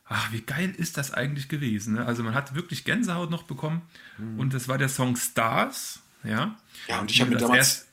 ach, 0.08 0.32
wie 0.32 0.42
geil 0.42 0.72
ist 0.76 0.98
das 0.98 1.12
eigentlich 1.12 1.48
gewesen. 1.48 1.94
Ne? 1.94 2.04
Also 2.04 2.22
man 2.22 2.34
hat 2.34 2.54
wirklich 2.54 2.84
Gänsehaut 2.84 3.30
noch 3.30 3.44
bekommen. 3.44 3.82
Mhm. 4.18 4.38
Und 4.38 4.54
das 4.54 4.68
war 4.68 4.78
der 4.78 4.88
Song 4.88 5.16
Stars. 5.16 6.00
Ja, 6.24 6.56
ja 6.88 7.00
und 7.00 7.10
ich 7.10 7.20
habe 7.20 7.30
mir 7.30 7.38
damals... 7.38 7.58
Erst, 7.58 7.86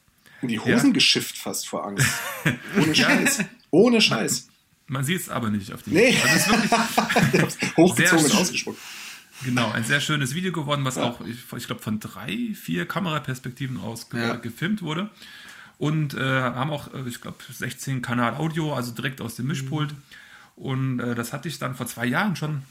in 0.44 0.50
die 0.50 0.60
Hosen 0.60 0.88
ja. 0.88 0.94
geschifft 0.94 1.38
fast 1.38 1.68
vor 1.68 1.86
Angst. 1.86 2.08
Ohne 2.78 2.96
Scheiß. 2.96 3.40
Ohne 3.72 4.02
Scheiß. 4.02 4.48
Man 4.88 5.04
sieht 5.04 5.22
es 5.22 5.30
aber 5.30 5.50
nicht 5.50 5.74
auf 5.74 5.82
die 5.84 5.92
Nee. 5.92 6.16
Also 6.22 6.36
es 6.36 6.48
ist 6.48 7.60
wirklich 7.60 7.78
hochgezogen 7.78 8.26
und 8.26 8.36
ausgespuckt. 8.36 8.80
Genau, 9.44 9.72
ein 9.72 9.84
sehr 9.84 10.00
schönes 10.00 10.36
Video 10.36 10.52
geworden, 10.52 10.86
was 10.86 10.96
ja. 10.96 11.04
auch, 11.04 11.22
ich, 11.22 11.38
ich 11.58 11.66
glaube, 11.66 11.82
von 11.82 12.00
drei, 12.00 12.52
vier 12.54 12.88
Kameraperspektiven 12.88 13.80
aus 13.80 14.08
ja. 14.14 14.36
gefilmt 14.36 14.82
wurde. 14.82 15.10
Und 15.78 16.14
äh, 16.14 16.20
haben 16.20 16.70
auch, 16.70 16.94
äh, 16.94 17.08
ich 17.08 17.20
glaube, 17.20 17.38
16 17.52 18.02
Kanal 18.02 18.36
Audio, 18.36 18.74
also 18.74 18.92
direkt 18.92 19.20
aus 19.22 19.36
dem 19.36 19.48
Mischpult. 19.48 19.92
Mhm. 19.92 19.98
Und 20.56 21.00
äh, 21.00 21.16
das 21.16 21.34
hatte 21.34 21.48
ich 21.48 21.60
dann 21.60 21.76
vor 21.76 21.88
zwei 21.88 22.06
Jahren 22.06 22.36
schon 22.36 22.64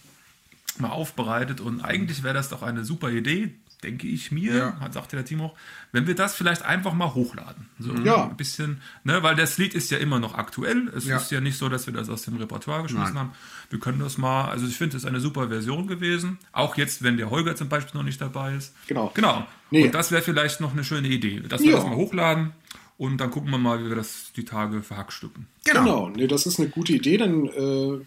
mal 0.78 0.90
aufbereitet. 0.90 1.60
Und 1.60 1.80
eigentlich 1.80 2.22
wäre 2.22 2.34
das 2.34 2.48
doch 2.48 2.62
eine 2.62 2.84
super 2.84 3.10
Idee, 3.10 3.54
denke 3.82 4.06
ich 4.06 4.30
mir, 4.30 4.54
ja. 4.54 4.92
sagte 4.92 5.16
der 5.16 5.24
Timo, 5.24 5.56
wenn 5.90 6.06
wir 6.06 6.14
das 6.14 6.34
vielleicht 6.34 6.62
einfach 6.62 6.92
mal 6.92 7.14
hochladen. 7.14 7.66
So 7.78 7.94
ja. 7.94 8.24
ein 8.28 8.36
bisschen, 8.36 8.80
ne, 9.04 9.22
weil 9.22 9.34
das 9.34 9.58
Lied 9.58 9.74
ist 9.74 9.90
ja 9.90 9.98
immer 9.98 10.20
noch 10.20 10.34
aktuell. 10.34 10.88
Es 10.96 11.06
ja. 11.06 11.16
ist 11.16 11.30
ja 11.30 11.40
nicht 11.40 11.58
so, 11.58 11.68
dass 11.68 11.86
wir 11.86 11.92
das 11.92 12.08
aus 12.08 12.22
dem 12.22 12.36
Repertoire 12.36 12.82
geschmissen 12.82 13.14
Nein. 13.14 13.24
haben. 13.24 13.32
Wir 13.70 13.80
können 13.80 13.98
das 13.98 14.18
mal, 14.18 14.48
also 14.48 14.66
ich 14.66 14.76
finde, 14.76 14.96
es 14.96 15.02
ist 15.02 15.08
eine 15.08 15.20
super 15.20 15.48
Version 15.48 15.86
gewesen. 15.86 16.38
Auch 16.52 16.76
jetzt, 16.76 17.02
wenn 17.02 17.16
der 17.16 17.30
Holger 17.30 17.56
zum 17.56 17.68
Beispiel 17.68 17.98
noch 17.98 18.04
nicht 18.04 18.20
dabei 18.20 18.54
ist. 18.54 18.74
Genau. 18.86 19.10
Genau. 19.14 19.46
Nee. 19.70 19.86
Und 19.86 19.94
das 19.94 20.10
wäre 20.12 20.22
vielleicht 20.22 20.60
noch 20.60 20.72
eine 20.72 20.84
schöne 20.84 21.08
Idee, 21.08 21.40
dass 21.40 21.62
wir 21.62 21.72
das 21.72 21.84
mal 21.84 21.96
hochladen. 21.96 22.52
Und 22.98 23.18
dann 23.18 23.30
gucken 23.30 23.50
wir 23.50 23.58
mal, 23.58 23.82
wie 23.82 23.88
wir 23.88 23.96
das 23.96 24.32
die 24.36 24.44
Tage 24.44 24.82
verhackstücken. 24.82 25.48
Genau. 25.64 25.80
genau. 25.82 26.08
Nee, 26.10 26.26
das 26.28 26.46
ist 26.46 26.60
eine 26.60 26.68
gute 26.68 26.92
Idee. 26.92 27.16
Dann 27.16 27.46
äh, 27.46 27.98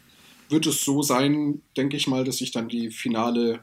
wird 0.50 0.68
es 0.68 0.86
so 0.86 1.02
sein, 1.02 1.62
denke 1.76 1.98
ich 1.98 2.08
mal, 2.08 2.24
dass 2.24 2.40
ich 2.40 2.52
dann 2.52 2.70
die 2.70 2.92
finale 2.92 3.60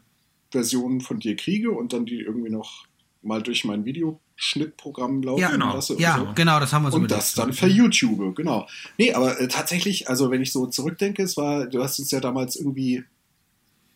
Version 0.52 1.00
von 1.00 1.18
dir 1.18 1.36
kriege 1.36 1.70
und 1.70 1.92
dann 1.92 2.06
die 2.06 2.20
irgendwie 2.20 2.50
noch 2.50 2.86
mal 3.22 3.42
durch 3.42 3.64
mein 3.64 3.84
Videoschnittprogramm 3.84 5.22
laufen 5.22 5.40
ja, 5.40 5.50
genau. 5.50 5.74
lasse. 5.74 5.96
Ja, 5.98 6.18
so. 6.18 6.32
genau, 6.34 6.60
das 6.60 6.72
haben 6.72 6.82
wir 6.84 6.90
so 6.90 6.96
Und 6.96 7.10
das 7.10 7.34
dann 7.34 7.52
für 7.52 7.68
YouTube, 7.68 8.34
genau. 8.34 8.66
Nee, 8.98 9.12
aber 9.12 9.40
äh, 9.40 9.48
tatsächlich, 9.48 10.08
also 10.08 10.30
wenn 10.30 10.42
ich 10.42 10.52
so 10.52 10.66
zurückdenke, 10.66 11.22
es 11.22 11.36
war, 11.36 11.66
du 11.66 11.82
hast 11.82 11.98
uns 11.98 12.10
ja 12.10 12.20
damals 12.20 12.56
irgendwie 12.56 13.04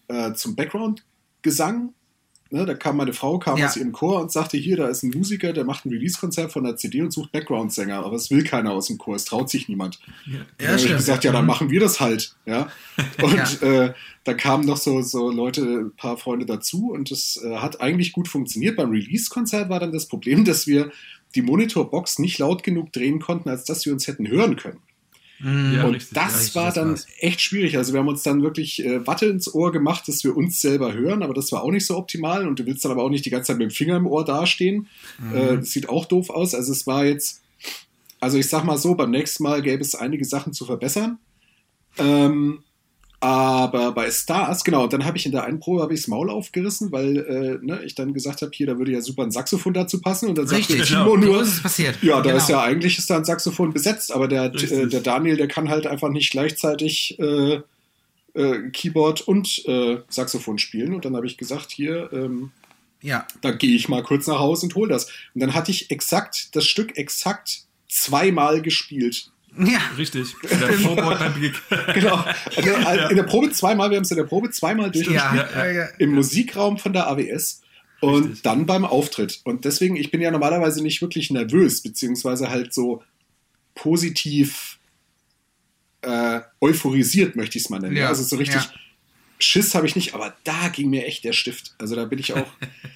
äh, 0.08 0.32
zum 0.34 0.54
Background-Gesang 0.54 1.92
Ne, 2.50 2.64
da 2.64 2.74
kam 2.74 2.96
meine 2.96 3.12
Frau, 3.12 3.38
kam 3.38 3.58
ja. 3.58 3.66
aus 3.66 3.76
ihrem 3.76 3.92
Chor 3.92 4.20
und 4.20 4.30
sagte, 4.30 4.56
hier, 4.56 4.76
da 4.76 4.86
ist 4.86 5.02
ein 5.02 5.10
Musiker, 5.10 5.52
der 5.52 5.64
macht 5.64 5.84
ein 5.84 5.90
Release-Konzert 5.90 6.52
von 6.52 6.62
der 6.62 6.76
CD 6.76 7.02
und 7.02 7.12
sucht 7.12 7.32
Background-Sänger, 7.32 8.04
aber 8.04 8.14
es 8.14 8.30
will 8.30 8.44
keiner 8.44 8.70
aus 8.70 8.86
dem 8.86 8.98
Chor, 8.98 9.16
es 9.16 9.24
traut 9.24 9.50
sich 9.50 9.68
niemand. 9.68 9.98
Ja, 10.26 10.38
ja 10.60 10.68
habe 10.72 10.80
ich 10.80 10.88
gesagt, 10.88 11.24
ja, 11.24 11.32
dann 11.32 11.42
mhm. 11.42 11.48
machen 11.48 11.70
wir 11.70 11.80
das 11.80 11.98
halt. 11.98 12.36
Ja? 12.46 12.68
Und 13.22 13.60
ja. 13.60 13.86
Äh, 13.86 13.94
da 14.24 14.34
kamen 14.34 14.66
noch 14.66 14.76
so, 14.76 15.02
so 15.02 15.30
Leute, 15.30 15.62
ein 15.62 15.96
paar 15.96 16.16
Freunde 16.16 16.46
dazu 16.46 16.90
und 16.90 17.12
es 17.12 17.40
äh, 17.44 17.58
hat 17.58 17.80
eigentlich 17.80 18.12
gut 18.12 18.26
funktioniert. 18.26 18.76
Beim 18.76 18.90
Release-Konzert 18.90 19.68
war 19.68 19.78
dann 19.78 19.92
das 19.92 20.08
Problem, 20.08 20.44
dass 20.44 20.66
wir 20.66 20.90
die 21.36 21.42
Monitorbox 21.42 22.18
nicht 22.18 22.38
laut 22.38 22.64
genug 22.64 22.92
drehen 22.92 23.20
konnten, 23.20 23.48
als 23.48 23.64
dass 23.64 23.86
wir 23.86 23.92
uns 23.92 24.08
hätten 24.08 24.28
hören 24.28 24.56
können. 24.56 24.80
Mhm. 25.38 25.74
Ja, 25.74 25.84
und 25.84 25.94
richtig, 25.94 26.14
das 26.14 26.54
war 26.54 26.66
das 26.66 26.74
dann 26.74 26.90
war's. 26.90 27.06
echt 27.18 27.40
schwierig. 27.40 27.76
Also 27.76 27.92
wir 27.92 28.00
haben 28.00 28.08
uns 28.08 28.22
dann 28.22 28.42
wirklich 28.42 28.84
äh, 28.84 29.06
Watte 29.06 29.26
ins 29.26 29.52
Ohr 29.52 29.72
gemacht, 29.72 30.08
dass 30.08 30.24
wir 30.24 30.36
uns 30.36 30.60
selber 30.60 30.94
hören, 30.94 31.22
aber 31.22 31.34
das 31.34 31.52
war 31.52 31.62
auch 31.62 31.70
nicht 31.70 31.86
so 31.86 31.96
optimal. 31.96 32.46
Und 32.46 32.58
du 32.58 32.66
willst 32.66 32.84
dann 32.84 32.92
aber 32.92 33.02
auch 33.02 33.10
nicht 33.10 33.24
die 33.24 33.30
ganze 33.30 33.48
Zeit 33.48 33.58
mit 33.58 33.70
dem 33.70 33.74
Finger 33.74 33.96
im 33.96 34.06
Ohr 34.06 34.24
dastehen. 34.24 34.88
Mhm. 35.18 35.34
Äh, 35.34 35.56
das 35.58 35.70
sieht 35.70 35.88
auch 35.88 36.06
doof 36.06 36.30
aus. 36.30 36.54
Also 36.54 36.72
es 36.72 36.86
war 36.86 37.04
jetzt, 37.04 37.42
also 38.20 38.38
ich 38.38 38.48
sag 38.48 38.64
mal 38.64 38.78
so, 38.78 38.94
beim 38.94 39.10
nächsten 39.10 39.42
Mal 39.42 39.62
gäbe 39.62 39.82
es 39.82 39.94
einige 39.94 40.24
Sachen 40.24 40.52
zu 40.52 40.64
verbessern. 40.64 41.18
Ähm, 41.98 42.60
aber 43.20 43.92
bei 43.92 44.10
Stars, 44.10 44.62
genau, 44.62 44.86
dann 44.86 45.04
habe 45.04 45.16
ich 45.16 45.24
in 45.24 45.32
der 45.32 45.44
einen 45.44 45.58
Probe 45.58 45.92
ich 45.94 46.00
das 46.00 46.08
Maul 46.08 46.28
aufgerissen, 46.28 46.92
weil 46.92 47.16
äh, 47.16 47.64
ne, 47.64 47.82
ich 47.84 47.94
dann 47.94 48.12
gesagt 48.12 48.42
habe, 48.42 48.52
hier, 48.54 48.66
da 48.66 48.78
würde 48.78 48.92
ja 48.92 49.00
super 49.00 49.22
ein 49.22 49.30
Saxophon 49.30 49.72
dazu 49.72 50.00
passen. 50.00 50.28
Und 50.28 50.38
dann 50.38 50.46
Richtig, 50.46 50.78
sagte 50.78 50.92
Timo 50.92 51.14
genau. 51.14 51.32
nur, 51.32 51.42
ist 51.42 51.54
es 51.54 51.62
passiert. 51.62 52.02
Ja, 52.02 52.16
da 52.16 52.22
genau. 52.22 52.36
ist 52.36 52.48
ja 52.48 52.62
eigentlich 52.62 52.98
ist 52.98 53.08
da 53.08 53.16
ein 53.16 53.24
Saxophon 53.24 53.72
besetzt, 53.72 54.12
aber 54.12 54.28
der, 54.28 54.54
äh, 54.54 54.86
der 54.86 55.00
Daniel, 55.00 55.36
der 55.36 55.48
kann 55.48 55.70
halt 55.70 55.86
einfach 55.86 56.10
nicht 56.10 56.30
gleichzeitig 56.30 57.18
äh, 57.18 57.60
äh, 58.34 58.70
Keyboard 58.70 59.22
und 59.22 59.64
äh, 59.66 59.98
Saxophon 60.08 60.58
spielen. 60.58 60.94
Und 60.94 61.04
dann 61.06 61.16
habe 61.16 61.26
ich 61.26 61.38
gesagt, 61.38 61.70
hier, 61.70 62.10
ähm, 62.12 62.50
ja. 63.00 63.26
da 63.40 63.50
gehe 63.50 63.74
ich 63.74 63.88
mal 63.88 64.02
kurz 64.02 64.26
nach 64.26 64.38
Hause 64.38 64.66
und 64.66 64.74
hol 64.74 64.88
das. 64.88 65.06
Und 65.34 65.40
dann 65.40 65.54
hatte 65.54 65.70
ich 65.70 65.90
exakt 65.90 66.54
das 66.54 66.66
Stück 66.66 66.98
exakt 66.98 67.62
zweimal 67.88 68.60
gespielt. 68.60 69.30
Ja. 69.58 69.78
Richtig. 69.96 70.34
In 70.50 70.60
der 70.60 70.66
Probe 70.66 71.06
und 71.06 71.18
beim 71.18 71.40
Gig. 71.40 71.54
genau. 71.94 72.24
Also, 72.56 72.60
ja. 72.60 73.08
In 73.08 73.16
der 73.16 73.22
Probe 73.24 73.50
zweimal, 73.50 73.90
wir 73.90 73.96
haben 73.96 74.04
es 74.04 74.10
in 74.10 74.16
der 74.16 74.24
Probe 74.24 74.50
zweimal 74.50 74.90
durchgespielt. 74.90 75.46
Ja, 75.54 75.70
ja, 75.70 75.88
Im 75.98 76.14
Musikraum 76.14 76.78
von 76.78 76.92
der 76.92 77.08
AWS. 77.08 77.62
Und 78.00 78.24
Richtig. 78.24 78.42
dann 78.42 78.66
beim 78.66 78.84
Auftritt. 78.84 79.40
Und 79.44 79.64
deswegen, 79.64 79.96
ich 79.96 80.10
bin 80.10 80.20
ja 80.20 80.30
normalerweise 80.30 80.82
nicht 80.82 81.00
wirklich 81.00 81.30
nervös, 81.30 81.82
beziehungsweise 81.82 82.50
halt 82.50 82.74
so 82.74 83.02
positiv 83.74 84.78
äh, 86.02 86.40
euphorisiert, 86.60 87.36
möchte 87.36 87.56
ich 87.56 87.64
es 87.64 87.70
mal 87.70 87.80
nennen. 87.80 87.98
Also 88.04 88.22
so 88.22 88.36
richtig 88.36 88.68
Schiss 89.38 89.74
habe 89.74 89.86
ich 89.86 89.96
nicht, 89.96 90.14
aber 90.14 90.34
da 90.44 90.68
ging 90.68 90.90
mir 90.90 91.06
echt 91.06 91.24
der 91.24 91.32
Stift. 91.32 91.74
Also 91.78 91.94
da 91.94 92.04
bin 92.04 92.18
ich 92.18 92.32
auch 92.32 92.46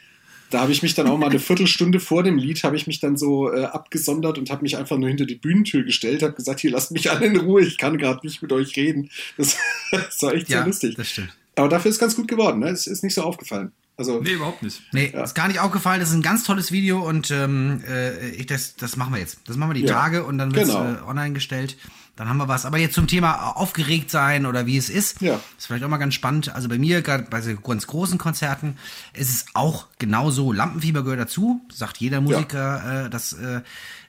da 0.51 0.61
habe 0.61 0.73
ich 0.73 0.83
mich 0.83 0.95
dann 0.95 1.09
auch 1.09 1.19
mal 1.19 1.31
eine 1.31 1.39
Viertelstunde 1.41 2.01
vor 2.01 2.23
dem 2.23 2.37
Lied 2.39 2.63
habe 2.65 2.77
ich 2.77 2.87
mich 2.87 3.01
dann 3.01 3.17
so 3.17 3.53
äh, 3.53 3.65
abgesondert 3.65 4.39
und 4.39 4.51
habe 4.51 4.63
mich 4.63 4.77
einfach 4.77 4.99
nur 4.99 5.09
hinter 5.09 5.27
die 5.27 5.37
Bühnentür 5.37 5.85
gestellt, 5.85 6.23
habe 6.23 6.35
gesagt, 6.35 6.61
hier 6.61 6.71
lasst 6.71 6.91
mich 6.91 7.11
alle 7.11 7.27
in 7.27 7.37
Ruhe, 7.37 7.63
ich 7.63 7.79
kann 7.79 7.99
gerade 7.99 8.21
nicht 8.25 8.43
mit 8.43 8.53
euch 8.53 8.77
reden. 8.77 9.11
Das, 9.37 9.57
das 9.91 10.23
war 10.23 10.35
echt 10.35 10.49
ja, 10.49 10.59
sehr 10.59 10.67
lustig. 10.67 10.97
Das 10.97 11.09
stimmt. 11.09 11.37
Aber 11.57 11.69
dafür 11.69 11.91
ist 11.91 11.99
ganz 11.99 12.17
gut 12.17 12.29
geworden, 12.29 12.61
ne? 12.61 12.69
Es 12.69 12.87
ist 12.87 13.03
nicht 13.03 13.15
so 13.15 13.23
aufgefallen. 13.23 13.73
Also, 13.97 14.21
nee, 14.21 14.33
überhaupt 14.33 14.63
nicht. 14.63 14.81
Nee, 14.93 15.11
ja. 15.13 15.23
ist 15.23 15.35
gar 15.35 15.47
nicht 15.47 15.61
aufgefallen. 15.61 16.01
Das 16.01 16.09
ist 16.09 16.15
ein 16.15 16.23
ganz 16.23 16.45
tolles 16.45 16.73
Video 16.73 17.07
und 17.07 17.31
ähm, 17.31 17.83
äh, 17.87 18.31
ich, 18.31 18.47
das, 18.47 18.75
das 18.77 18.97
machen 18.97 19.13
wir 19.13 19.21
jetzt. 19.21 19.41
Das 19.47 19.57
machen 19.57 19.71
wir 19.71 19.75
die 19.75 19.87
ja, 19.87 19.93
Tage 19.93 20.25
und 20.25 20.39
dann 20.39 20.55
wird 20.55 20.69
es 20.69 20.73
genau. 20.73 20.91
äh, 20.91 21.03
online 21.07 21.35
gestellt. 21.35 21.77
Dann 22.17 22.29
haben 22.29 22.37
wir 22.37 22.49
was. 22.49 22.67
Aber 22.67 22.79
jetzt 22.79 22.95
zum 22.95 23.07
Thema 23.07 23.57
aufgeregt 23.57 24.11
sein 24.11 24.47
oder 24.47 24.67
wie 24.67 24.77
es 24.77 24.91
ist, 24.91 25.21
ja. 25.21 25.41
ist 25.57 25.67
vielleicht 25.67 25.85
auch 25.85 25.89
mal 25.89 25.97
ganz 25.97 26.15
spannend. 26.15 26.55
Also 26.55 26.69
bei 26.69 26.79
mir, 26.79 27.03
gerade 27.03 27.25
bei 27.25 27.41
so 27.41 27.57
ganz 27.57 27.87
großen 27.87 28.19
Konzerten, 28.19 28.77
ist 29.15 29.31
es 29.31 29.47
auch 29.55 29.87
genauso. 29.99 30.53
Lampenfieber 30.53 31.03
gehört 31.03 31.21
dazu, 31.21 31.63
sagt 31.73 31.99
jeder 31.99 32.21
Musiker. 32.21 32.59
Ja. 32.59 33.07
Äh, 33.07 33.11
das, 33.11 33.33
äh, 33.33 33.63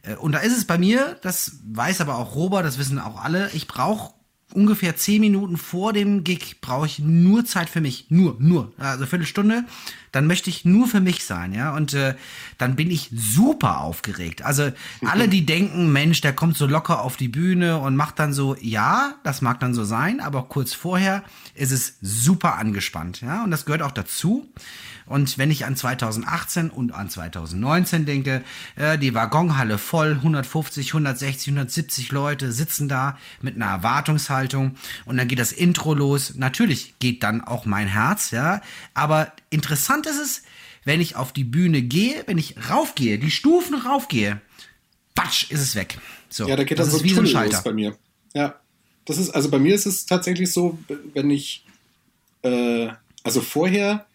äh, 0.04 0.16
und 0.16 0.34
da 0.34 0.40
ist 0.40 0.58
es 0.58 0.66
bei 0.66 0.78
mir, 0.78 1.18
das 1.22 1.58
weiß 1.66 2.02
aber 2.02 2.18
auch 2.18 2.36
Robert, 2.36 2.66
das 2.66 2.78
wissen 2.78 3.00
auch 3.00 3.24
alle, 3.24 3.50
ich 3.54 3.68
brauche 3.68 4.14
ungefähr 4.54 4.96
zehn 4.96 5.22
Minuten 5.22 5.58
vor 5.58 5.94
dem 5.94 6.24
Gig 6.24 6.62
brauche 6.62 6.86
ich 6.86 7.00
nur 7.00 7.46
Zeit 7.46 7.70
für 7.70 7.82
mich. 7.82 8.06
Nur, 8.10 8.36
nur. 8.40 8.72
Also 8.78 9.06
Viertelstunde. 9.06 9.66
Dann 10.12 10.28
möchte 10.28 10.50
ich 10.50 10.66
nur 10.66 10.88
für 10.88 11.00
mich 11.00 11.24
sein, 11.24 11.54
ja. 11.54 11.74
Und 11.74 11.94
äh, 11.94 12.16
dann 12.58 12.76
bin 12.76 12.92
ich 12.92 13.10
super 13.14 13.80
aufgeregt. 13.80 14.42
Also 14.42 14.72
alle, 15.06 15.30
die 15.30 15.46
denken, 15.46 15.92
Mensch, 15.92 16.22
der 16.22 16.34
kommt 16.34 16.58
so 16.58 16.66
locker 16.66 17.02
auf 17.02 17.16
die 17.16 17.30
Bühne 17.30 17.80
und 17.80 17.96
macht 17.96 18.20
dann 18.20 18.34
so, 18.34 18.58
ja, 18.60 19.16
das 19.24 19.42
mag 19.42 19.60
dann 19.62 19.74
so 19.74 19.86
sein, 19.86 20.20
aber 20.20 20.44
kurz 20.44 20.74
vorher 20.74 21.24
ist 21.56 21.72
es 21.72 21.98
super 22.02 22.58
angespannt, 22.58 23.22
ja. 23.22 23.44
Und 23.44 23.52
das 23.52 23.66
gehört 23.66 23.82
auch 23.82 23.92
dazu. 23.92 24.50
Und 25.06 25.38
wenn 25.38 25.52
ich 25.52 25.66
an 25.66 25.76
2018 25.76 26.70
und 26.70 26.94
an 26.94 27.10
2019 27.10 28.06
denke, 28.06 28.44
äh, 28.76 28.98
die 28.98 29.14
Waggonhalle 29.14 29.78
voll, 29.78 30.14
150, 30.14 30.90
160, 30.90 31.48
170 31.48 32.12
Leute 32.12 32.52
sitzen 32.52 32.88
da 32.88 33.18
mit 33.42 33.56
einer 33.56 33.68
Erwartungshaltung 33.68 34.76
und 35.06 35.18
dann 35.18 35.28
geht 35.28 35.40
das 35.40 35.52
Intro 35.52 35.94
los. 35.94 36.36
Natürlich 36.36 36.96
geht 37.00 37.24
dann 37.24 37.42
auch 37.42 37.66
mein 37.66 37.88
Herz, 37.88 38.32
ja. 38.32 38.62
Aber 38.94 39.32
interessant 39.50 40.06
ist 40.06 40.20
es, 40.20 40.44
wenn 40.84 41.02
ich 41.02 41.16
auf 41.16 41.32
die 41.32 41.44
Bühne 41.44 41.82
gehe, 41.82 42.24
wenn 42.26 42.38
ich 42.38 42.56
raufgehe, 42.70 43.20
die 43.20 43.32
Stufen 43.32 43.76
raufgehe, 43.76 44.42
batsch, 45.16 45.52
ist 45.52 45.62
es 45.62 45.76
weg. 45.76 45.98
So, 46.30 46.48
ja, 46.48 46.56
da 46.56 46.64
geht 46.64 46.80
das 46.80 46.90
dann 46.90 47.00
so 47.00 47.04
wie 47.04 47.14
so 47.14 47.22
ein 47.22 47.28
Schalter. 47.28 47.62
bei 47.64 47.74
mir. 47.74 47.98
Ja, 48.34 48.56
das 49.06 49.18
ist, 49.18 49.30
also 49.32 49.50
bei 49.50 49.60
mir 49.60 49.76
ist 49.76 49.86
es 49.86 50.06
tatsächlich 50.06 50.52
so, 50.52 50.78
wenn 51.14 51.30
ich, 51.30 51.66
äh, 52.44 52.90
also 53.24 53.42
vorher 53.42 54.06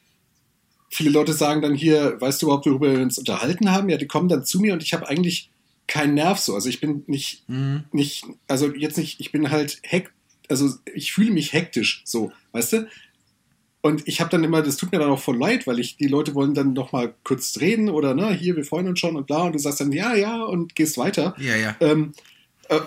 viele 0.96 1.10
Leute 1.10 1.34
sagen 1.34 1.60
dann 1.60 1.74
hier, 1.74 2.18
weißt 2.20 2.40
du 2.40 2.46
überhaupt, 2.46 2.64
worüber 2.64 2.90
wir 2.90 3.00
uns 3.00 3.18
unterhalten 3.18 3.70
haben? 3.70 3.90
Ja, 3.90 3.98
die 3.98 4.06
kommen 4.06 4.30
dann 4.30 4.46
zu 4.46 4.60
mir 4.60 4.72
und 4.72 4.82
ich 4.82 4.94
habe 4.94 5.06
eigentlich 5.06 5.50
keinen 5.86 6.14
Nerv 6.14 6.38
so. 6.38 6.54
Also 6.54 6.70
ich 6.70 6.80
bin 6.80 7.04
nicht, 7.06 7.46
mhm. 7.48 7.84
nicht, 7.92 8.24
also 8.48 8.74
jetzt 8.74 8.96
nicht, 8.96 9.20
ich 9.20 9.30
bin 9.30 9.50
halt 9.50 9.78
heck, 9.82 10.10
also 10.48 10.70
ich 10.94 11.12
fühle 11.12 11.32
mich 11.32 11.52
hektisch 11.52 12.00
so, 12.06 12.32
weißt 12.52 12.72
du? 12.72 12.88
Und 13.82 14.08
ich 14.08 14.20
habe 14.20 14.30
dann 14.30 14.42
immer, 14.42 14.62
das 14.62 14.78
tut 14.78 14.90
mir 14.90 14.98
dann 14.98 15.10
auch 15.10 15.20
voll 15.20 15.36
leid, 15.36 15.66
weil 15.66 15.78
ich, 15.78 15.98
die 15.98 16.08
Leute 16.08 16.34
wollen 16.34 16.54
dann 16.54 16.72
noch 16.72 16.92
mal 16.92 17.14
kurz 17.24 17.60
reden 17.60 17.90
oder, 17.90 18.14
ne, 18.14 18.32
hier, 18.32 18.56
wir 18.56 18.64
freuen 18.64 18.88
uns 18.88 18.98
schon 18.98 19.16
und 19.16 19.26
bla, 19.26 19.42
und 19.42 19.52
du 19.52 19.58
sagst 19.58 19.80
dann, 19.80 19.92
ja, 19.92 20.14
ja, 20.14 20.42
und 20.42 20.74
gehst 20.74 20.96
weiter. 20.96 21.36
Ja, 21.38 21.56
ja. 21.56 21.76
Ähm, 21.80 22.12
äh, 22.68 22.80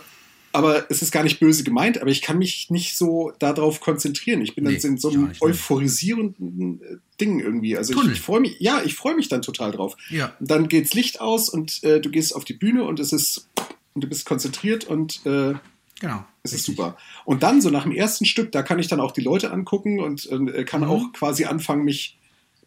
aber 0.52 0.90
es 0.90 1.02
ist 1.02 1.12
gar 1.12 1.24
nicht 1.24 1.40
böse 1.40 1.64
gemeint, 1.64 2.02
aber 2.02 2.10
ich 2.10 2.22
kann 2.22 2.38
mich 2.38 2.70
nicht 2.70 2.98
so 2.98 3.32
darauf 3.40 3.80
konzentrieren. 3.80 4.42
Ich 4.42 4.56
bin 4.56 4.64
nee, 4.64 4.78
dann 4.78 4.92
in 4.92 4.98
so 4.98 5.10
einem 5.10 5.32
euphorisierenden 5.40 6.82
äh, 6.82 6.98
Ding 7.22 7.40
irgendwie. 7.40 7.78
Also 7.78 7.94
Tunnel. 7.94 8.12
ich, 8.12 8.18
ich 8.18 8.22
freue 8.22 8.40
mich, 8.40 8.56
ja, 8.60 8.82
ich 8.84 8.96
freue 8.96 9.16
mich 9.16 9.30
dann 9.30 9.42
total 9.42 9.72
drauf. 9.72 9.96
Ja. 10.10 10.36
Und 10.40 10.50
dann 10.50 10.68
geht's 10.68 10.94
Licht 10.94 11.22
aus 11.22 11.50
und 11.50 11.84
äh, 11.84 12.02
du 12.02 12.10
gehst 12.10 12.36
auf 12.36 12.46
die 12.46 12.54
Bühne 12.54 12.84
und 12.84 13.00
es 13.00 13.14
ist, 13.14 13.48
und 13.94 14.04
du 14.04 14.08
bist 14.08 14.26
konzentriert 14.26 14.86
und 14.86 15.26
äh, 15.26 15.54
genau. 16.00 16.26
Es 16.42 16.54
ist 16.54 16.66
super. 16.66 16.98
Und 17.26 17.44
dann 17.44 17.62
so 17.62 17.70
nach 17.70 17.84
dem 17.84 17.92
ersten 17.92 18.26
Stück, 18.26 18.52
da 18.52 18.64
kann 18.64 18.80
ich 18.80 18.88
dann 18.88 19.02
auch 19.02 19.12
die 19.12 19.22
Leute 19.22 19.52
angucken 19.52 20.00
und 20.00 20.30
äh, 20.32 20.64
kann 20.64 20.82
mhm. 20.82 20.88
auch 20.88 21.14
quasi 21.14 21.46
anfangen, 21.46 21.84
mich 21.84 22.19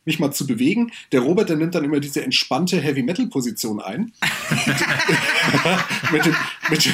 mich 0.04 0.18
mal 0.18 0.32
zu 0.32 0.47
bewegen. 0.47 0.92
Der 1.12 1.21
Robert, 1.21 1.49
der 1.49 1.56
nimmt 1.56 1.75
dann 1.75 1.85
immer 1.85 2.00
diese 2.00 2.23
entspannte 2.23 2.80
Heavy-Metal-Position 2.80 3.80
ein. 3.80 4.12
mit, 6.12 6.25
dem, 6.25 6.37
mit, 6.71 6.90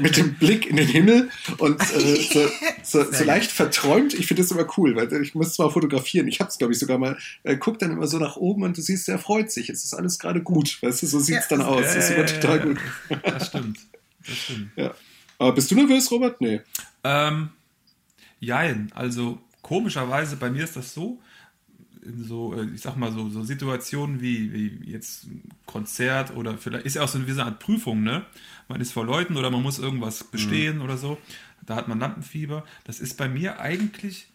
mit, 0.00 0.16
dem, 0.16 0.34
Blick 0.34 0.66
in 0.66 0.76
den 0.76 0.86
Himmel 0.86 1.30
und 1.58 1.80
äh, 1.80 2.16
so, 2.32 2.48
so, 2.82 3.12
so, 3.12 3.24
leicht 3.24 3.50
verträumt. 3.50 4.14
Ich 4.14 4.26
finde 4.26 4.42
das 4.42 4.50
immer 4.50 4.66
cool, 4.76 4.94
weil 4.94 5.12
ich 5.22 5.34
muss 5.34 5.58
mal 5.58 5.70
fotografieren. 5.70 6.28
Ich 6.28 6.40
habe 6.40 6.50
es, 6.50 6.58
glaube 6.58 6.72
ich, 6.72 6.78
sogar 6.78 6.98
mal. 6.98 7.16
Äh, 7.42 7.56
guck 7.56 7.78
dann 7.78 7.90
immer 7.90 8.06
so 8.06 8.18
nach 8.18 8.36
oben 8.36 8.62
und 8.62 8.76
du 8.76 8.80
siehst, 8.80 9.08
er 9.08 9.18
freut 9.18 9.50
sich. 9.50 9.68
Es 9.68 9.84
ist 9.84 9.94
alles 9.94 10.18
gerade 10.18 10.42
gut. 10.42 10.82
Weißt 10.82 11.02
du, 11.02 11.06
so 11.06 11.18
sieht 11.18 11.38
es 11.38 11.50
ja, 11.50 11.56
dann 11.56 11.66
aus. 11.66 11.82
Das 11.82 11.96
ist 11.96 12.10
immer 12.10 12.26
total 12.26 12.60
gut. 12.60 12.78
Das 13.22 13.48
stimmt. 13.48 13.78
Das 14.26 14.36
stimmt. 14.36 14.70
Ja. 14.76 14.94
Aber 15.38 15.52
bist 15.52 15.70
du 15.70 15.74
nervös, 15.74 16.10
Robert? 16.10 16.40
Nee. 16.40 16.60
Ähm, 17.02 17.50
jein. 18.38 18.92
Also 18.94 19.38
komischerweise, 19.62 20.36
bei 20.36 20.50
mir 20.50 20.64
ist 20.64 20.76
das 20.76 20.94
so, 20.94 21.18
in 22.02 22.24
so, 22.24 22.54
äh, 22.54 22.66
ich 22.74 22.80
sag 22.80 22.96
mal, 22.96 23.12
so, 23.12 23.28
so 23.30 23.42
Situationen 23.42 24.20
wie, 24.20 24.52
wie 24.52 24.90
jetzt 24.90 25.24
ein 25.24 25.42
Konzert 25.66 26.34
oder 26.34 26.58
vielleicht 26.58 26.86
ist 26.86 26.94
ja 26.94 27.02
auch 27.02 27.08
so 27.08 27.18
eine 27.18 27.26
gewisse 27.26 27.44
Art 27.44 27.58
Prüfung, 27.58 28.02
ne? 28.02 28.24
Man 28.68 28.80
ist 28.80 28.92
vor 28.92 29.04
Leuten 29.04 29.36
oder 29.36 29.50
man 29.50 29.62
muss 29.62 29.78
irgendwas 29.78 30.24
bestehen 30.24 30.76
mhm. 30.76 30.82
oder 30.82 30.96
so. 30.96 31.18
Da 31.64 31.76
hat 31.76 31.88
man 31.88 32.00
Lampenfieber. 32.00 32.64
Das 32.84 33.00
ist 33.00 33.16
bei 33.16 33.28
mir 33.28 33.60
eigentlich 33.60 34.26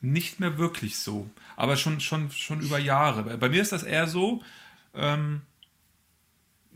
nicht 0.00 0.40
mehr 0.40 0.58
wirklich 0.58 0.98
so. 0.98 1.30
Aber 1.56 1.76
schon, 1.76 2.00
schon, 2.00 2.30
schon 2.30 2.60
über 2.60 2.78
Jahre. 2.78 3.36
Bei 3.38 3.48
mir 3.48 3.62
ist 3.62 3.72
das 3.72 3.82
eher 3.82 4.06
so, 4.08 4.42
ähm, 4.94 5.42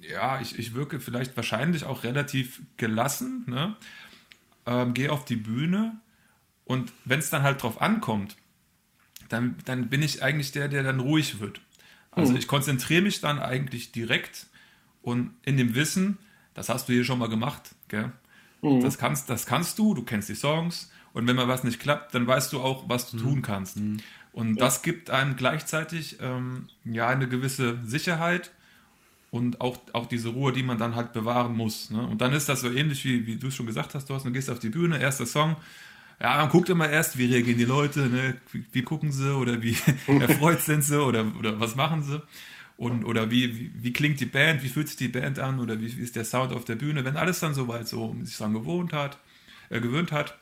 ja, 0.00 0.40
ich, 0.40 0.58
ich 0.58 0.74
wirke 0.74 1.00
vielleicht 1.00 1.36
wahrscheinlich 1.36 1.84
auch 1.84 2.04
relativ 2.04 2.62
gelassen, 2.76 3.44
ne? 3.46 3.76
Ähm, 4.66 4.94
gehe 4.94 5.10
auf 5.10 5.24
die 5.24 5.36
Bühne 5.36 6.00
und 6.64 6.92
wenn 7.04 7.18
es 7.18 7.30
dann 7.30 7.42
halt 7.42 7.62
drauf 7.62 7.80
ankommt, 7.80 8.36
dann, 9.30 9.56
dann 9.64 9.88
bin 9.88 10.02
ich 10.02 10.22
eigentlich 10.22 10.52
der, 10.52 10.68
der 10.68 10.82
dann 10.82 11.00
ruhig 11.00 11.40
wird. 11.40 11.60
Also 12.10 12.32
mhm. 12.32 12.38
ich 12.38 12.46
konzentriere 12.46 13.02
mich 13.02 13.20
dann 13.20 13.38
eigentlich 13.38 13.92
direkt 13.92 14.46
und 15.02 15.30
in 15.44 15.56
dem 15.56 15.74
Wissen, 15.74 16.18
das 16.54 16.68
hast 16.68 16.88
du 16.88 16.92
hier 16.92 17.04
schon 17.04 17.18
mal 17.18 17.28
gemacht, 17.28 17.74
gell? 17.88 18.12
Mhm. 18.60 18.82
Das, 18.82 18.98
kannst, 18.98 19.30
das 19.30 19.46
kannst 19.46 19.78
du, 19.78 19.94
du 19.94 20.02
kennst 20.02 20.28
die 20.28 20.34
Songs 20.34 20.90
und 21.12 21.26
wenn 21.26 21.36
mal 21.36 21.48
was 21.48 21.64
nicht 21.64 21.80
klappt, 21.80 22.14
dann 22.14 22.26
weißt 22.26 22.52
du 22.52 22.60
auch, 22.60 22.88
was 22.88 23.10
du 23.10 23.16
mhm. 23.16 23.22
tun 23.22 23.42
kannst. 23.42 23.76
Mhm. 23.76 23.98
Und 24.32 24.56
ja. 24.56 24.64
das 24.64 24.82
gibt 24.82 25.10
einem 25.10 25.36
gleichzeitig 25.36 26.18
ähm, 26.20 26.68
ja 26.84 27.08
eine 27.08 27.28
gewisse 27.28 27.78
Sicherheit 27.84 28.50
und 29.30 29.60
auch, 29.60 29.78
auch 29.92 30.06
diese 30.06 30.30
Ruhe, 30.30 30.52
die 30.52 30.62
man 30.62 30.78
dann 30.78 30.96
halt 30.96 31.12
bewahren 31.12 31.56
muss. 31.56 31.90
Ne? 31.90 32.04
Und 32.04 32.20
dann 32.20 32.32
ist 32.32 32.48
das 32.48 32.60
so 32.60 32.70
ähnlich, 32.70 33.04
wie, 33.04 33.26
wie 33.26 33.36
du 33.36 33.48
es 33.48 33.54
schon 33.54 33.66
gesagt 33.66 33.94
hast, 33.94 34.06
Thorsten, 34.06 34.28
du 34.28 34.32
gehst 34.32 34.50
auf 34.50 34.58
die 34.58 34.70
Bühne, 34.70 35.00
erster 35.00 35.26
Song, 35.26 35.56
ja, 36.20 36.36
man 36.36 36.50
guckt 36.50 36.68
immer 36.68 36.88
erst, 36.88 37.16
wie 37.16 37.32
reagieren 37.32 37.58
die 37.58 37.64
Leute, 37.64 38.08
ne? 38.08 38.36
wie, 38.52 38.64
wie 38.72 38.82
gucken 38.82 39.10
sie 39.10 39.34
oder 39.34 39.62
wie 39.62 39.76
erfreut 40.20 40.60
sind 40.60 40.84
sie 40.84 41.02
oder, 41.02 41.24
oder 41.38 41.58
was 41.58 41.76
machen 41.76 42.02
sie 42.02 42.22
und 42.76 43.04
oder 43.04 43.30
wie, 43.30 43.58
wie, 43.58 43.72
wie, 43.74 43.92
klingt 43.92 44.20
die 44.20 44.26
Band, 44.26 44.62
wie 44.62 44.68
fühlt 44.68 44.88
sich 44.88 44.96
die 44.96 45.08
Band 45.08 45.38
an 45.38 45.60
oder 45.60 45.80
wie, 45.80 45.96
wie 45.96 46.02
ist 46.02 46.16
der 46.16 46.24
Sound 46.24 46.52
auf 46.52 46.64
der 46.64 46.76
Bühne. 46.76 47.04
Wenn 47.04 47.16
alles 47.16 47.40
dann 47.40 47.54
soweit 47.54 47.88
so 47.88 48.14
sich 48.22 48.36
dran 48.36 48.52
gewohnt 48.52 48.92
hat, 48.92 49.18
äh, 49.70 49.80
gewöhnt 49.80 50.12
hat 50.12 50.38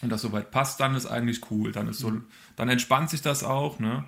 und 0.00 0.10
das 0.10 0.22
soweit 0.22 0.50
passt, 0.50 0.80
dann 0.80 0.94
ist 0.94 1.06
eigentlich 1.06 1.50
cool. 1.50 1.72
Dann 1.72 1.88
ist 1.88 1.98
so, 1.98 2.12
dann 2.56 2.68
entspannt 2.68 3.10
sich 3.10 3.22
das 3.22 3.44
auch, 3.44 3.78
ne? 3.78 4.04